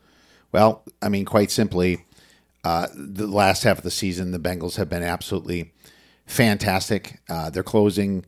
[0.51, 2.05] Well, I mean, quite simply,
[2.63, 5.73] uh, the last half of the season, the Bengals have been absolutely
[6.25, 7.19] fantastic.
[7.29, 8.25] Uh, they're closing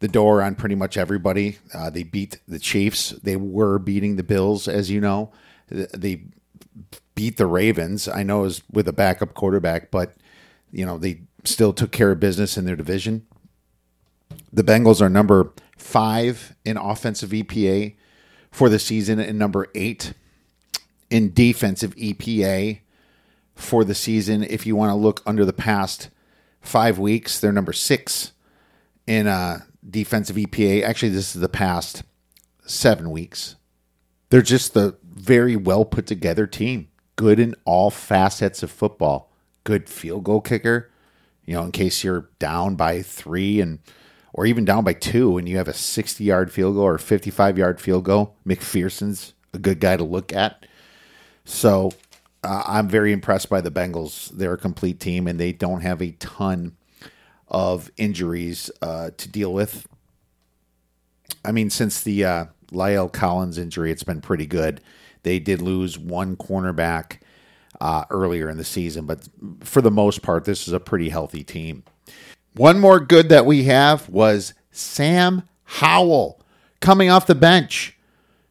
[0.00, 1.58] the door on pretty much everybody.
[1.72, 3.10] Uh, they beat the Chiefs.
[3.10, 5.30] They were beating the Bills, as you know.
[5.68, 6.24] They
[7.14, 8.08] beat the Ravens.
[8.08, 10.16] I know was with a backup quarterback, but
[10.72, 13.26] you know they still took care of business in their division.
[14.52, 17.94] The Bengals are number five in offensive EPA
[18.50, 20.12] for the season and number eight
[21.08, 22.80] in defensive EPA
[23.60, 24.42] for the season.
[24.42, 26.10] If you want to look under the past
[26.60, 28.32] five weeks, they're number six
[29.06, 30.82] in uh, defensive EPA.
[30.82, 32.02] Actually, this is the past
[32.64, 33.56] seven weeks.
[34.30, 36.88] They're just the very well put together team.
[37.16, 39.32] Good in all facets of football.
[39.64, 40.90] Good field goal kicker.
[41.44, 43.80] You know, in case you're down by three and
[44.32, 47.58] or even down by two and you have a 60 yard field goal or 55
[47.58, 50.64] yard field goal, McPherson's a good guy to look at.
[51.44, 51.90] So
[52.42, 54.30] uh, I'm very impressed by the Bengals.
[54.30, 56.76] They're a complete team, and they don't have a ton
[57.48, 59.86] of injuries uh, to deal with.
[61.44, 64.80] I mean, since the uh, La'el Collins injury, it's been pretty good.
[65.22, 67.18] They did lose one cornerback
[67.80, 69.28] uh, earlier in the season, but
[69.60, 71.82] for the most part, this is a pretty healthy team.
[72.54, 76.40] One more good that we have was Sam Howell
[76.80, 77.96] coming off the bench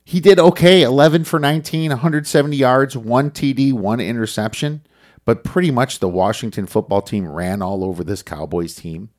[0.10, 4.82] he did okay 11 for 19, 170 yards, one TD, one interception.
[5.24, 9.12] But pretty much the Washington football team ran all over this Cowboys team.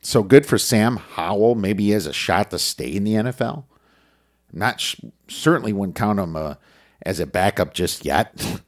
[0.00, 1.54] So good for Sam Howell.
[1.56, 3.64] Maybe he has a shot to stay in the NFL.
[4.54, 6.54] Not sh- certainly wouldn't count him uh,
[7.02, 8.62] as a backup just yet.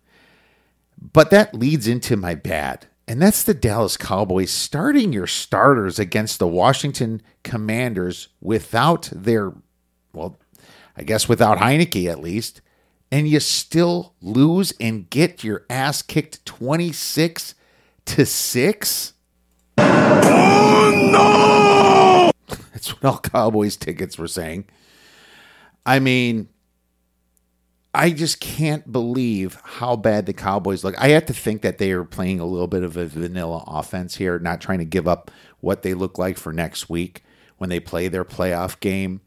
[1.01, 6.41] but that leads into my bad, and that's the Dallas Cowboys starting your starters against
[6.41, 9.55] the Washington Commanders without their,
[10.13, 10.39] well,
[10.99, 12.61] I guess without Heinicke at least,
[13.13, 17.55] and you still lose and get your ass kicked 26
[18.07, 19.13] to 6?
[19.79, 22.57] Oh no!
[22.73, 24.65] That's what all Cowboys tickets were saying.
[25.87, 26.49] I mean,
[27.95, 31.01] I just can't believe how bad the Cowboys look.
[31.01, 34.17] I have to think that they are playing a little bit of a vanilla offense
[34.17, 35.31] here, not trying to give up
[35.61, 37.23] what they look like for next week
[37.57, 39.21] when they play their playoff game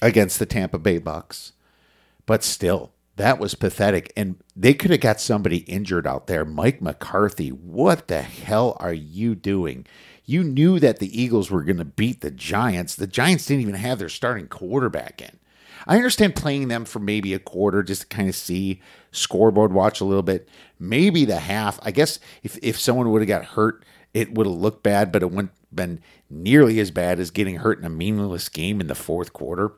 [0.00, 1.52] against the Tampa Bay Bucks.
[2.26, 4.12] But still, that was pathetic.
[4.16, 6.44] And they could have got somebody injured out there.
[6.44, 9.86] Mike McCarthy, what the hell are you doing?
[10.24, 12.94] You knew that the Eagles were going to beat the Giants.
[12.94, 15.38] The Giants didn't even have their starting quarterback in.
[15.86, 20.00] I understand playing them for maybe a quarter just to kind of see scoreboard watch
[20.00, 20.48] a little bit.
[20.78, 21.80] Maybe the half.
[21.82, 25.22] I guess if, if someone would have got hurt, it would have looked bad, but
[25.22, 28.94] it wouldn't been nearly as bad as getting hurt in a meaningless game in the
[28.94, 29.72] fourth quarter.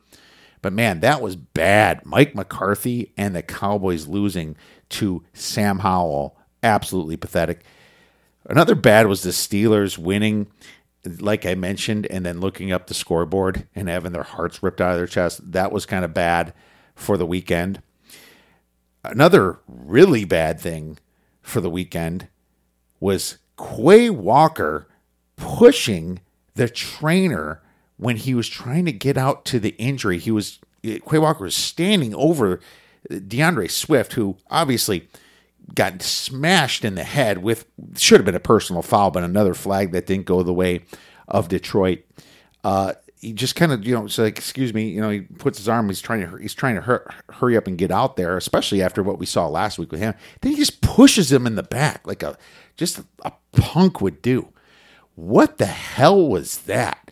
[0.61, 2.05] But man, that was bad.
[2.05, 4.55] Mike McCarthy and the Cowboys losing
[4.89, 6.37] to Sam Howell.
[6.63, 7.63] Absolutely pathetic.
[8.49, 10.47] Another bad was the Steelers winning,
[11.03, 14.93] like I mentioned, and then looking up the scoreboard and having their hearts ripped out
[14.93, 15.51] of their chest.
[15.51, 16.53] That was kind of bad
[16.95, 17.81] for the weekend.
[19.03, 20.97] Another really bad thing
[21.41, 22.27] for the weekend
[22.99, 24.87] was Quay Walker
[25.35, 26.19] pushing
[26.55, 27.61] the trainer
[27.97, 31.55] when he was trying to get out to the injury, he was Quay Walker was
[31.55, 32.59] standing over
[33.27, 35.07] D'Andre Swift, who obviously
[35.73, 37.65] got smashed in the head with
[37.97, 40.81] should have been a personal foul, but another flag that didn't go the way
[41.27, 42.03] of Detroit.
[42.63, 45.67] Uh, he just kind of you know like excuse me you know he puts his
[45.67, 48.83] arm he's trying to he's trying to hur- hurry up and get out there especially
[48.83, 50.13] after what we saw last week with him.
[50.41, 52.37] Then he just pushes him in the back like a
[52.77, 54.49] just a punk would do
[55.15, 57.05] what the hell was that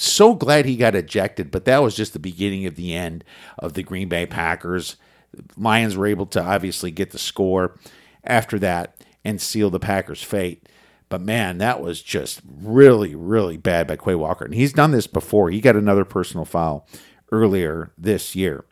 [0.00, 3.24] so glad he got ejected, but that was just the beginning of the end
[3.58, 4.96] of the Green Bay Packers.
[5.56, 7.78] Lions were able to obviously get the score
[8.24, 10.68] after that and seal the Packers' fate.
[11.08, 14.44] But man, that was just really, really bad by Quay Walker.
[14.44, 15.50] And he's done this before.
[15.50, 16.86] He got another personal foul
[17.30, 18.64] earlier this year.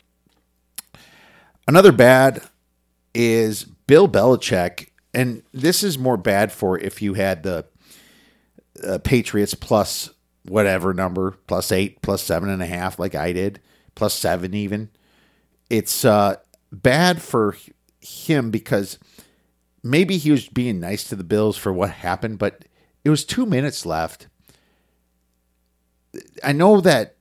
[1.69, 2.43] Another bad
[3.15, 4.89] is Bill Belichick.
[5.13, 7.67] And this is more bad for if you had the
[8.83, 10.11] uh, Patriots plus
[10.45, 13.61] whatever number, plus eight, plus seven and a half, like I did,
[13.95, 14.91] plus seven even.
[15.71, 16.37] It's uh,
[16.71, 17.57] bad for
[18.01, 18.99] him because
[19.83, 22.65] maybe he was being nice to the Bills for what happened, but
[23.05, 24.29] it was two minutes left.
[26.43, 27.17] I know that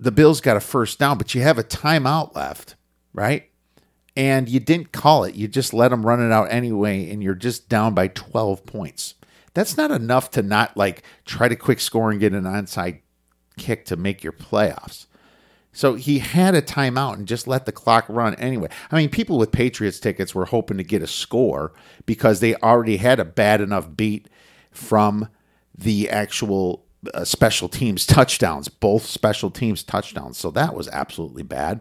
[0.00, 2.76] the Bills got a first down, but you have a timeout left,
[3.12, 3.50] right?
[4.16, 5.34] And you didn't call it.
[5.34, 9.14] You just let them run it out anyway, and you're just down by 12 points
[9.56, 13.00] that's not enough to not like try to quick score and get an onside
[13.56, 15.06] kick to make your playoffs.
[15.72, 18.68] So he had a timeout and just let the clock run anyway.
[18.90, 21.72] I mean, people with Patriots tickets were hoping to get a score
[22.04, 24.28] because they already had a bad enough beat
[24.70, 25.28] from
[25.74, 30.36] the actual uh, special teams touchdowns, both special teams touchdowns.
[30.36, 31.80] So that was absolutely bad.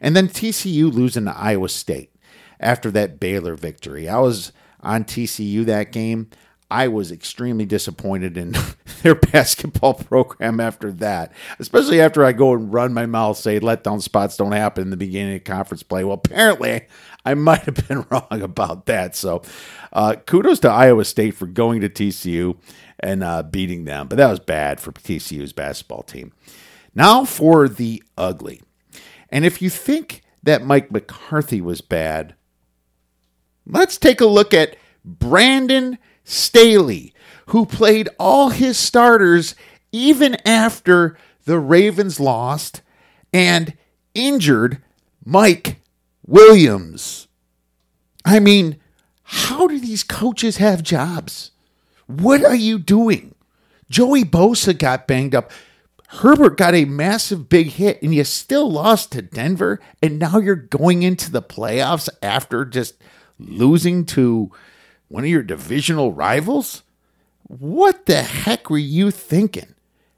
[0.00, 2.14] And then TCU losing to Iowa State
[2.60, 4.08] after that Baylor victory.
[4.08, 6.30] I was on TCU that game.
[6.70, 8.54] I was extremely disappointed in
[9.02, 14.02] their basketball program after that, especially after I go and run my mouth, say letdown
[14.02, 16.04] spots don't happen in the beginning of conference play.
[16.04, 16.82] Well, apparently
[17.24, 19.16] I might have been wrong about that.
[19.16, 19.42] So
[19.92, 22.58] uh, kudos to Iowa State for going to TCU
[23.00, 26.32] and uh, beating them, but that was bad for TCU's basketball team.
[26.94, 28.60] Now for the ugly.
[29.30, 32.34] And if you think that Mike McCarthy was bad,
[33.66, 35.98] let's take a look at Brandon
[36.28, 37.14] Staley,
[37.46, 39.54] who played all his starters
[39.92, 42.82] even after the Ravens lost
[43.32, 43.72] and
[44.14, 44.82] injured
[45.24, 45.80] Mike
[46.26, 47.28] Williams.
[48.26, 48.76] I mean,
[49.22, 51.52] how do these coaches have jobs?
[52.06, 53.34] What are you doing?
[53.88, 55.50] Joey Bosa got banged up.
[56.08, 59.80] Herbert got a massive big hit, and you still lost to Denver.
[60.02, 62.96] And now you're going into the playoffs after just
[63.38, 64.50] losing to
[65.08, 66.82] one of your divisional rivals?
[67.42, 69.74] What the heck were you thinking?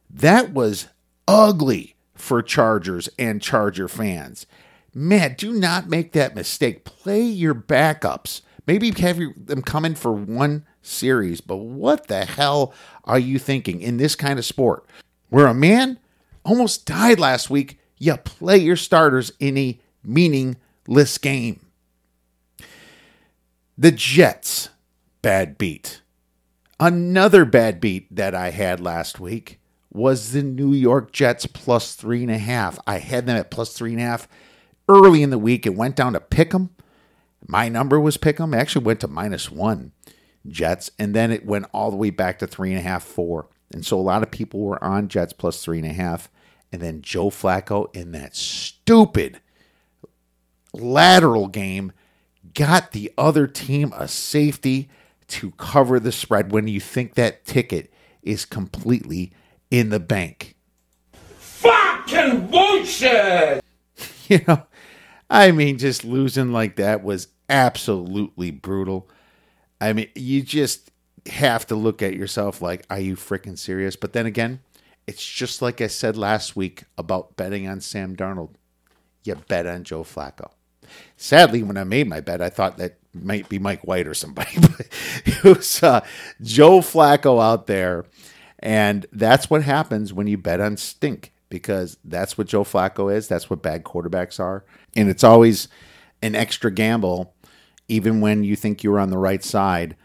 [0.09, 0.89] That was
[1.29, 4.47] ugly for Chargers and Charger fans.
[4.93, 6.85] Man, do not make that mistake.
[6.85, 8.43] Play your backups.
[8.67, 12.75] Maybe have them come in for one series, but what the hell
[13.05, 14.85] are you thinking in this kind of sport
[15.29, 15.99] where a man
[16.45, 17.79] almost died last week?
[17.99, 21.67] You play your starters in a meaningless game.
[23.79, 24.71] The Jets,
[25.23, 26.03] bad beat.
[26.79, 29.61] Another bad beat that I had last week
[29.93, 32.79] was the New York Jets plus three and a half.
[32.87, 34.29] I had them at plus three and a half
[34.89, 35.67] early in the week.
[35.67, 36.71] It went down to pick them.
[37.47, 38.55] My number was pick them.
[38.55, 39.93] It actually went to minus one
[40.47, 43.49] Jets, and then it went all the way back to three and a half, four.
[43.73, 46.31] And so a lot of people were on Jets plus three and a half.
[46.73, 49.41] And then Joe Flacco in that stupid
[50.73, 51.93] lateral game
[52.55, 54.89] got the other team a safety
[55.31, 59.33] to cover the spread when you think that ticket is completely
[59.71, 60.57] in the bank.
[61.39, 63.65] Fucking bullshit!
[64.29, 64.63] You know,
[65.29, 69.11] I mean, just losing like that was absolutely brutal.
[69.81, 70.93] I mean, you just
[71.27, 73.97] have to look at yourself like, are you freaking serious?
[73.97, 74.61] But then again,
[75.09, 78.51] it's just like I said last week about betting on Sam Darnold.
[79.25, 80.53] You bet on Joe Flacco.
[81.17, 84.51] Sadly, when I made my bet, I thought that might be Mike White or somebody,
[84.61, 84.89] but
[85.25, 86.05] it was uh,
[86.43, 88.05] Joe Flacco out there.
[88.59, 93.27] And that's what happens when you bet on stink because that's what Joe Flacco is.
[93.27, 94.65] That's what bad quarterbacks are.
[94.95, 95.69] And it's always
[96.23, 97.35] an extra gamble,
[97.89, 99.97] even when you think you're on the right side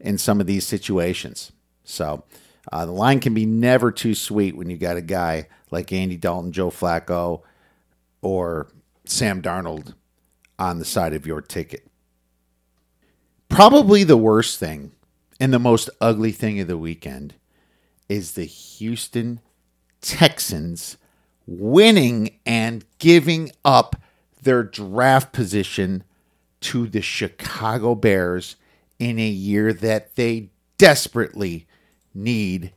[0.00, 1.52] in some of these situations.
[1.84, 2.24] So
[2.72, 6.16] uh, the line can be never too sweet when you got a guy like Andy
[6.16, 7.42] Dalton, Joe Flacco,
[8.22, 8.68] or
[9.04, 9.94] Sam Darnold
[10.58, 11.86] on the side of your ticket.
[13.54, 14.90] Probably the worst thing
[15.38, 17.34] and the most ugly thing of the weekend
[18.08, 19.38] is the Houston
[20.00, 20.96] Texans
[21.46, 23.94] winning and giving up
[24.42, 26.02] their draft position
[26.62, 28.56] to the Chicago Bears
[28.98, 31.68] in a year that they desperately
[32.12, 32.72] need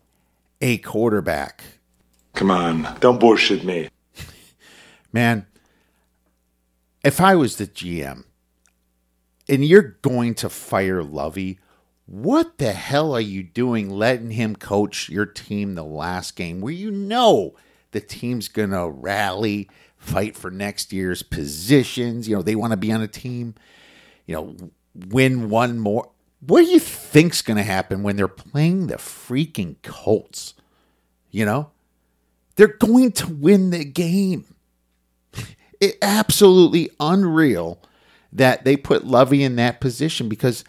[0.62, 1.64] a quarterback.
[2.36, 3.90] Come on, don't bullshit me.
[5.12, 5.48] Man,
[7.04, 8.26] if I was the GM
[9.50, 11.60] and you're going to fire Lovie,
[12.06, 16.74] what the hell are you doing letting him coach your team the last game where
[16.74, 17.56] you know
[17.92, 22.28] the team's going to rally, fight for next year's positions?
[22.28, 23.56] You know, they want to be on a team,
[24.26, 24.56] you know,
[25.10, 26.10] win one more.
[26.40, 30.54] What do you think's going to happen when they're playing the freaking Colts?
[31.30, 31.72] You know,
[32.56, 34.46] they're going to win the game.
[35.80, 37.82] It absolutely unreal
[38.38, 40.64] that they put Lovie in that position because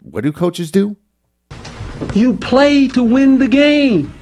[0.00, 0.96] what do coaches do?
[2.14, 4.12] You play to win the game.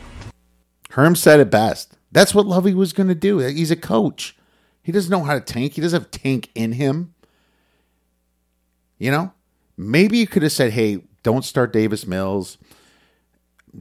[0.91, 1.97] Herm said it best.
[2.11, 3.39] That's what Lovie was going to do.
[3.39, 4.37] He's a coach.
[4.83, 5.75] He doesn't know how to tank.
[5.75, 7.15] He doesn't have tank in him.
[8.99, 9.33] You know,
[9.77, 12.59] maybe you could have said, "Hey, don't start Davis Mills.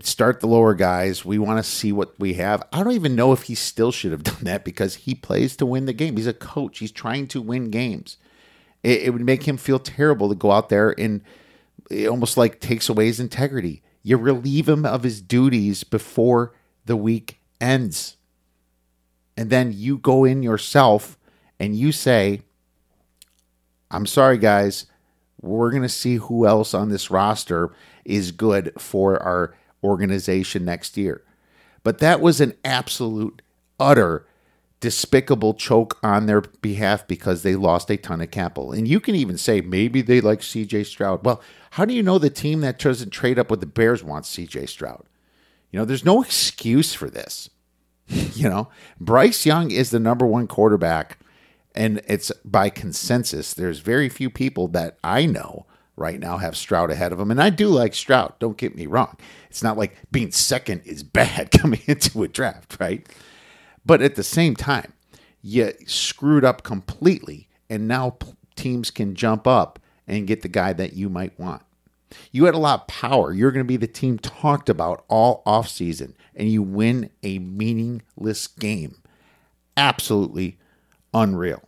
[0.02, 1.26] Start the lower guys.
[1.26, 4.12] We want to see what we have." I don't even know if he still should
[4.12, 6.16] have done that because he plays to win the game.
[6.18, 6.80] He's a coach.
[6.80, 8.18] He's trying to win games.
[8.84, 11.22] It, it would make him feel terrible to go out there and
[11.90, 13.84] it almost like takes away his integrity.
[14.04, 16.54] You relieve him of his duties before
[16.86, 18.18] the week ends.
[19.38, 21.18] And then you go in yourself
[21.60, 22.42] and you say,
[23.90, 24.86] I'm sorry, guys.
[25.42, 27.74] We're going to see who else on this roster
[28.06, 31.24] is good for our organization next year.
[31.84, 33.42] But that was an absolute,
[33.80, 34.28] utter,
[34.82, 38.74] despicable choke on their behalf because they lost a ton of capital.
[38.74, 41.24] And you can even say maybe they like CJ Stroud.
[41.24, 44.36] Well, how do you know the team that doesn't trade up with the Bears wants
[44.36, 45.06] CJ Stroud?
[45.72, 47.50] You know, there's no excuse for this.
[48.08, 48.70] you know,
[49.00, 51.20] Bryce Young is the number one quarterback,
[51.74, 53.54] and it's by consensus.
[53.54, 55.66] There's very few people that I know
[55.96, 57.32] right now have Stroud ahead of him.
[57.32, 59.16] And I do like Stroud, don't get me wrong.
[59.50, 63.08] It's not like being second is bad coming into a draft, right?
[63.86, 64.94] But at the same time,
[65.42, 68.18] you screwed up completely, and now
[68.56, 71.64] teams can jump up and get the guy that you might want.
[72.32, 73.34] You had a lot of power.
[73.34, 78.48] You're going to be the team talked about all offseason, and you win a meaningless
[78.48, 79.02] game.
[79.78, 80.60] Absolutely
[81.14, 81.64] unreal.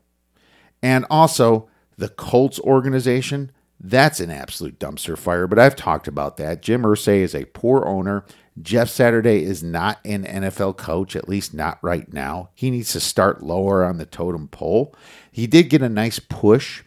[0.82, 6.61] And also, the Colts organization, that's an absolute dumpster fire, but I've talked about that.
[6.61, 8.26] Jim Irsay is a poor owner.
[8.62, 12.49] Jeff Saturday is not an NFL coach, at least not right now.
[12.54, 14.95] He needs to start lower on the totem pole.
[15.32, 16.84] He did get a nice push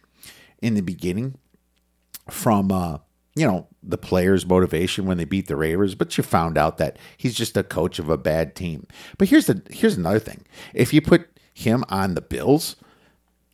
[0.63, 1.39] in the beginning
[2.31, 2.99] from uh,
[3.37, 6.99] you know, the players' motivation when they beat the Ravens, but you found out that
[7.19, 8.87] he's just a coach of a bad team.
[9.19, 10.45] But here's the here's another thing.
[10.73, 12.77] If you put him on the Bills,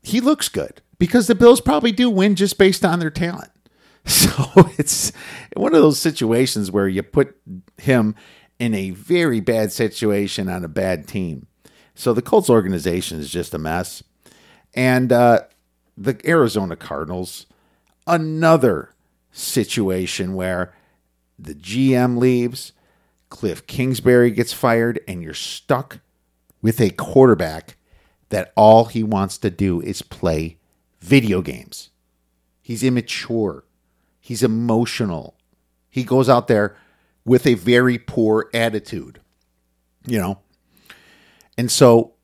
[0.00, 3.50] he looks good because the Bills probably do win just based on their talent.
[4.22, 5.12] So it's
[5.56, 7.36] one of those situations where you put
[7.76, 8.14] him
[8.58, 11.46] in a very bad situation on a bad team.
[11.94, 14.02] So the Colts organization is just a mess.
[14.74, 15.42] And uh,
[15.96, 17.46] the Arizona Cardinals,
[18.06, 18.90] another
[19.30, 20.74] situation where
[21.38, 22.72] the GM leaves,
[23.28, 26.00] Cliff Kingsbury gets fired, and you're stuck
[26.60, 27.76] with a quarterback
[28.28, 30.58] that all he wants to do is play
[31.00, 31.90] video games.
[32.62, 33.64] He's immature.
[34.22, 35.34] He's emotional.
[35.90, 36.76] He goes out there
[37.24, 39.20] with a very poor attitude,
[40.06, 40.38] you know.
[41.58, 42.14] And so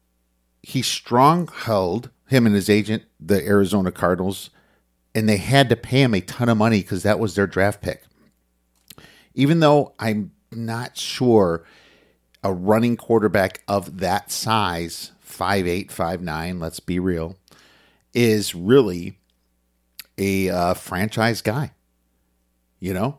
[0.62, 4.51] he strong held him and his agent, the Arizona Cardinals,
[5.12, 7.82] and they had to pay him a ton of money because that was their draft
[7.82, 8.05] pick.
[9.34, 11.64] Even though I'm not sure
[12.44, 17.36] a running quarterback of that size, 5'8, 5'9, let's be real,
[18.14, 19.18] is really
[20.16, 21.72] a uh, franchise guy,
[22.81, 23.18] you know?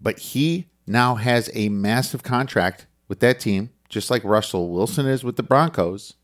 [0.00, 5.24] But he now has a massive contract with that team, just like Russell Wilson is
[5.24, 6.14] with the Broncos.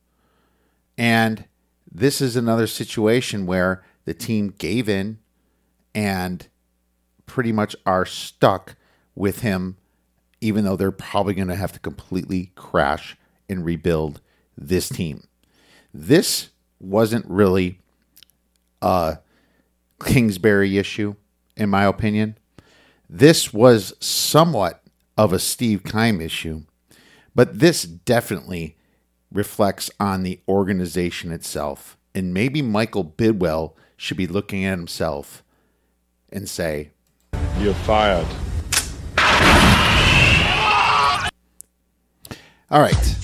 [0.99, 1.47] And
[1.90, 5.18] this is another situation where the team gave in
[5.95, 6.47] and
[7.26, 8.76] pretty much are stuck
[9.14, 9.76] with him,
[10.40, 13.16] even though they're probably going to have to completely crash
[13.49, 14.20] and rebuild
[14.57, 15.24] this team.
[15.95, 17.78] This wasn't really
[18.80, 19.18] a
[20.05, 21.14] Kingsbury issue,
[21.57, 22.38] in my opinion.
[23.09, 24.82] This was somewhat
[25.16, 26.62] of a Steve Keim issue,
[27.34, 28.76] but this definitely
[29.30, 31.96] reflects on the organization itself.
[32.14, 35.42] And maybe Michael Bidwill should be looking at himself
[36.30, 36.90] and say,
[37.59, 38.26] You're fired.
[42.70, 43.16] All right.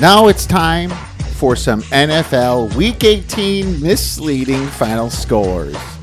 [0.00, 0.90] Now it's time
[1.34, 5.97] for some NFL Week 18 misleading final scores.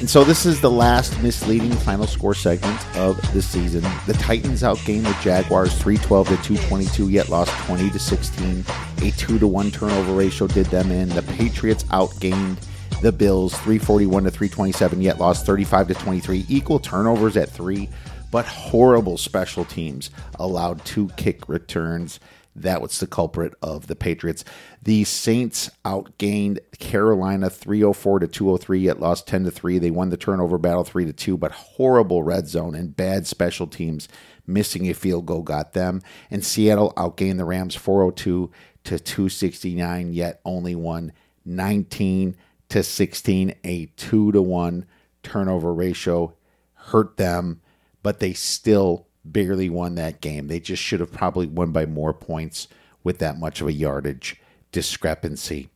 [0.00, 3.82] And so this is the last misleading final score segment of the season.
[4.06, 8.64] The Titans outgained the Jaguars 312 to 222, yet lost 20 to 16.
[9.02, 11.08] A 2 to 1 turnover ratio did them in.
[11.10, 12.58] The Patriots outgained
[13.02, 16.44] the Bills 341 to 327, yet lost 35 to 23.
[16.48, 17.88] Equal turnovers at 3,
[18.30, 22.18] but horrible special teams allowed two kick returns.
[22.56, 24.44] That was the culprit of the Patriots.
[24.82, 29.78] The Saints outgained Carolina 304 to 203, yet lost 10 to 3.
[29.78, 33.66] They won the turnover battle 3 to 2, but horrible red zone and bad special
[33.66, 34.08] teams
[34.46, 36.00] missing a field goal got them.
[36.30, 38.50] And Seattle outgained the Rams 402
[38.84, 41.12] to 269, yet only won
[41.44, 42.36] 19
[42.68, 43.54] to 16.
[43.64, 44.86] A 2 to 1
[45.22, 46.34] turnover ratio
[46.74, 47.60] hurt them,
[48.02, 50.48] but they still barely won that game.
[50.48, 52.68] They just should have probably won by more points
[53.02, 54.40] with that much of a yardage
[54.72, 55.70] discrepancy.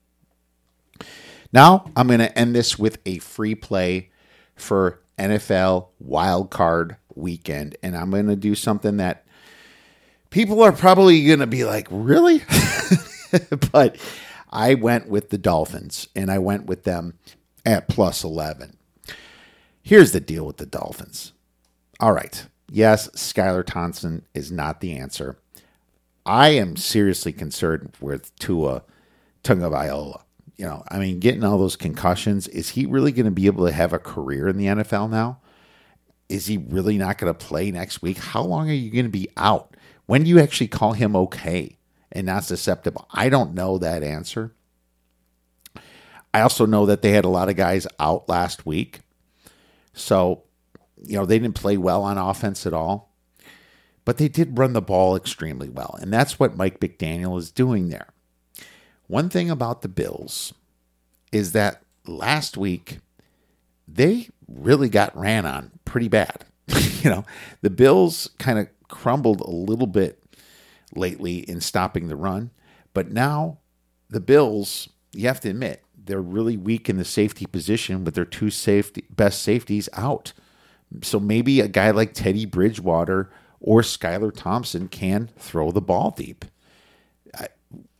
[1.52, 4.10] Now, I'm going to end this with a free play
[4.54, 7.76] for NFL wildcard weekend.
[7.82, 9.24] And I'm going to do something that
[10.30, 12.42] people are probably going to be like, really?
[13.72, 13.96] but
[14.50, 17.14] I went with the Dolphins and I went with them
[17.64, 18.76] at plus 11.
[19.82, 21.32] Here's the deal with the Dolphins.
[22.00, 22.46] All right.
[22.70, 25.38] Yes, Skylar Thompson is not the answer.
[26.26, 28.82] I am seriously concerned with Tua
[29.42, 30.22] Tagovailoa.
[30.56, 33.64] You know, I mean, getting all those concussions, is he really going to be able
[33.66, 35.40] to have a career in the NFL now?
[36.28, 38.18] Is he really not going to play next week?
[38.18, 39.74] How long are you going to be out?
[40.06, 41.78] When do you actually call him okay
[42.12, 43.06] and not susceptible?
[43.12, 44.52] I don't know that answer.
[46.34, 49.00] I also know that they had a lot of guys out last week.
[49.94, 50.42] So
[51.04, 53.14] you know, they didn't play well on offense at all,
[54.04, 55.98] but they did run the ball extremely well.
[56.00, 58.08] And that's what Mike McDaniel is doing there.
[59.06, 60.52] One thing about the Bills
[61.32, 62.98] is that last week
[63.86, 66.44] they really got ran on pretty bad.
[67.02, 67.24] you know,
[67.62, 70.22] the Bills kind of crumbled a little bit
[70.94, 72.50] lately in stopping the run,
[72.94, 73.58] but now
[74.10, 78.24] the Bills, you have to admit, they're really weak in the safety position with their
[78.24, 80.32] two safety best safeties out.
[81.02, 83.30] So maybe a guy like Teddy Bridgewater
[83.60, 86.44] or Skylar Thompson can throw the ball deep.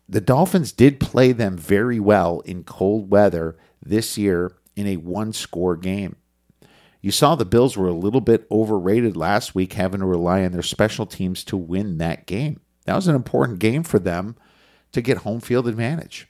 [0.09, 5.33] the Dolphins did play them very well in cold weather this year in a one
[5.33, 6.17] score game.
[7.03, 10.53] You saw the Bills were a little bit overrated last week, having to rely on
[10.53, 12.61] their special teams to win that game.
[12.87, 14.35] That was an important game for them
[14.93, 16.27] to get home field advantage.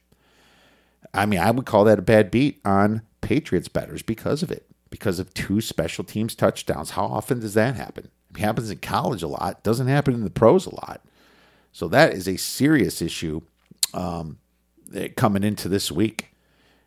[1.14, 4.67] I mean, I would call that a bad beat on Patriots betters because of it
[4.90, 6.90] because of two special teams touchdowns.
[6.90, 8.10] How often does that happen?
[8.30, 11.02] It happens in college a lot, doesn't happen in the pros a lot.
[11.72, 13.42] So that is a serious issue
[13.94, 14.38] um,
[15.16, 16.34] coming into this week.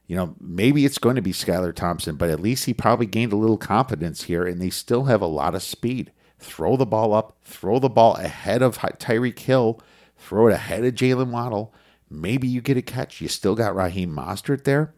[0.08, 3.32] You know, maybe it's going to be Skylar Thompson, but at least he probably gained
[3.32, 6.12] a little confidence here, and they still have a lot of speed.
[6.38, 9.80] Throw the ball up, throw the ball ahead of Tyreek Hill,
[10.18, 11.74] throw it ahead of Jaylen Waddle.
[12.10, 13.22] Maybe you get a catch.
[13.22, 14.94] You still got Raheem Mostert there.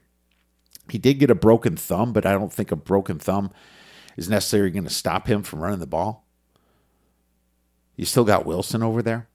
[0.89, 3.51] He did get a broken thumb, but I don't think a broken thumb
[4.17, 6.27] is necessarily going to stop him from running the ball.
[7.95, 9.27] You still got Wilson over there.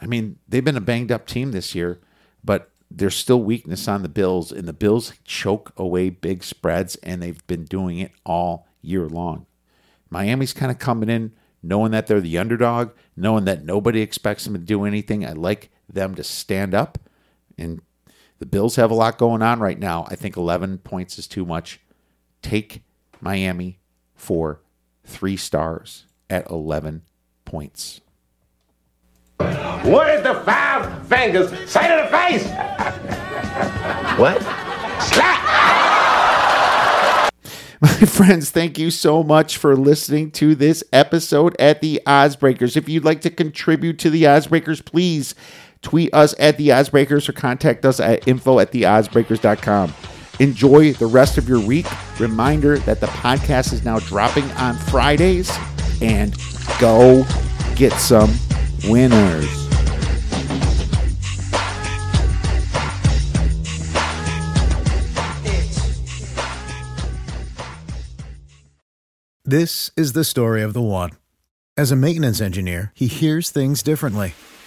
[0.00, 2.00] I mean, they've been a banged up team this year,
[2.42, 7.22] but there's still weakness on the Bills, and the Bills choke away big spreads, and
[7.22, 9.46] they've been doing it all year long.
[10.08, 11.32] Miami's kind of coming in
[11.62, 15.24] knowing that they're the underdog, knowing that nobody expects them to do anything.
[15.24, 16.98] I like them to stand up,
[17.58, 17.82] and
[18.40, 20.06] the Bills have a lot going on right now.
[20.08, 21.78] I think 11 points is too much.
[22.42, 22.82] Take
[23.20, 23.78] Miami
[24.14, 24.60] for
[25.04, 27.02] three stars at 11
[27.44, 28.00] points.
[29.36, 31.50] What is the five fingers?
[31.70, 32.48] Say to the face!
[34.18, 34.42] What?
[35.02, 35.40] Slap!
[37.80, 42.76] My friends, thank you so much for listening to this episode at the Oddsbreakers.
[42.76, 45.34] If you'd like to contribute to the Oddsbreakers, please
[45.82, 49.94] tweet us at the Oddsbreakers or contact us at info at theoddsbreakers.com.
[50.38, 51.86] Enjoy the rest of your week.
[52.18, 55.50] Reminder that the podcast is now dropping on Fridays
[56.00, 56.34] and
[56.78, 57.24] go
[57.76, 58.32] get some
[58.84, 59.48] winners.
[69.44, 71.10] This is the story of the one.
[71.76, 74.34] As a maintenance engineer, he hears things differently.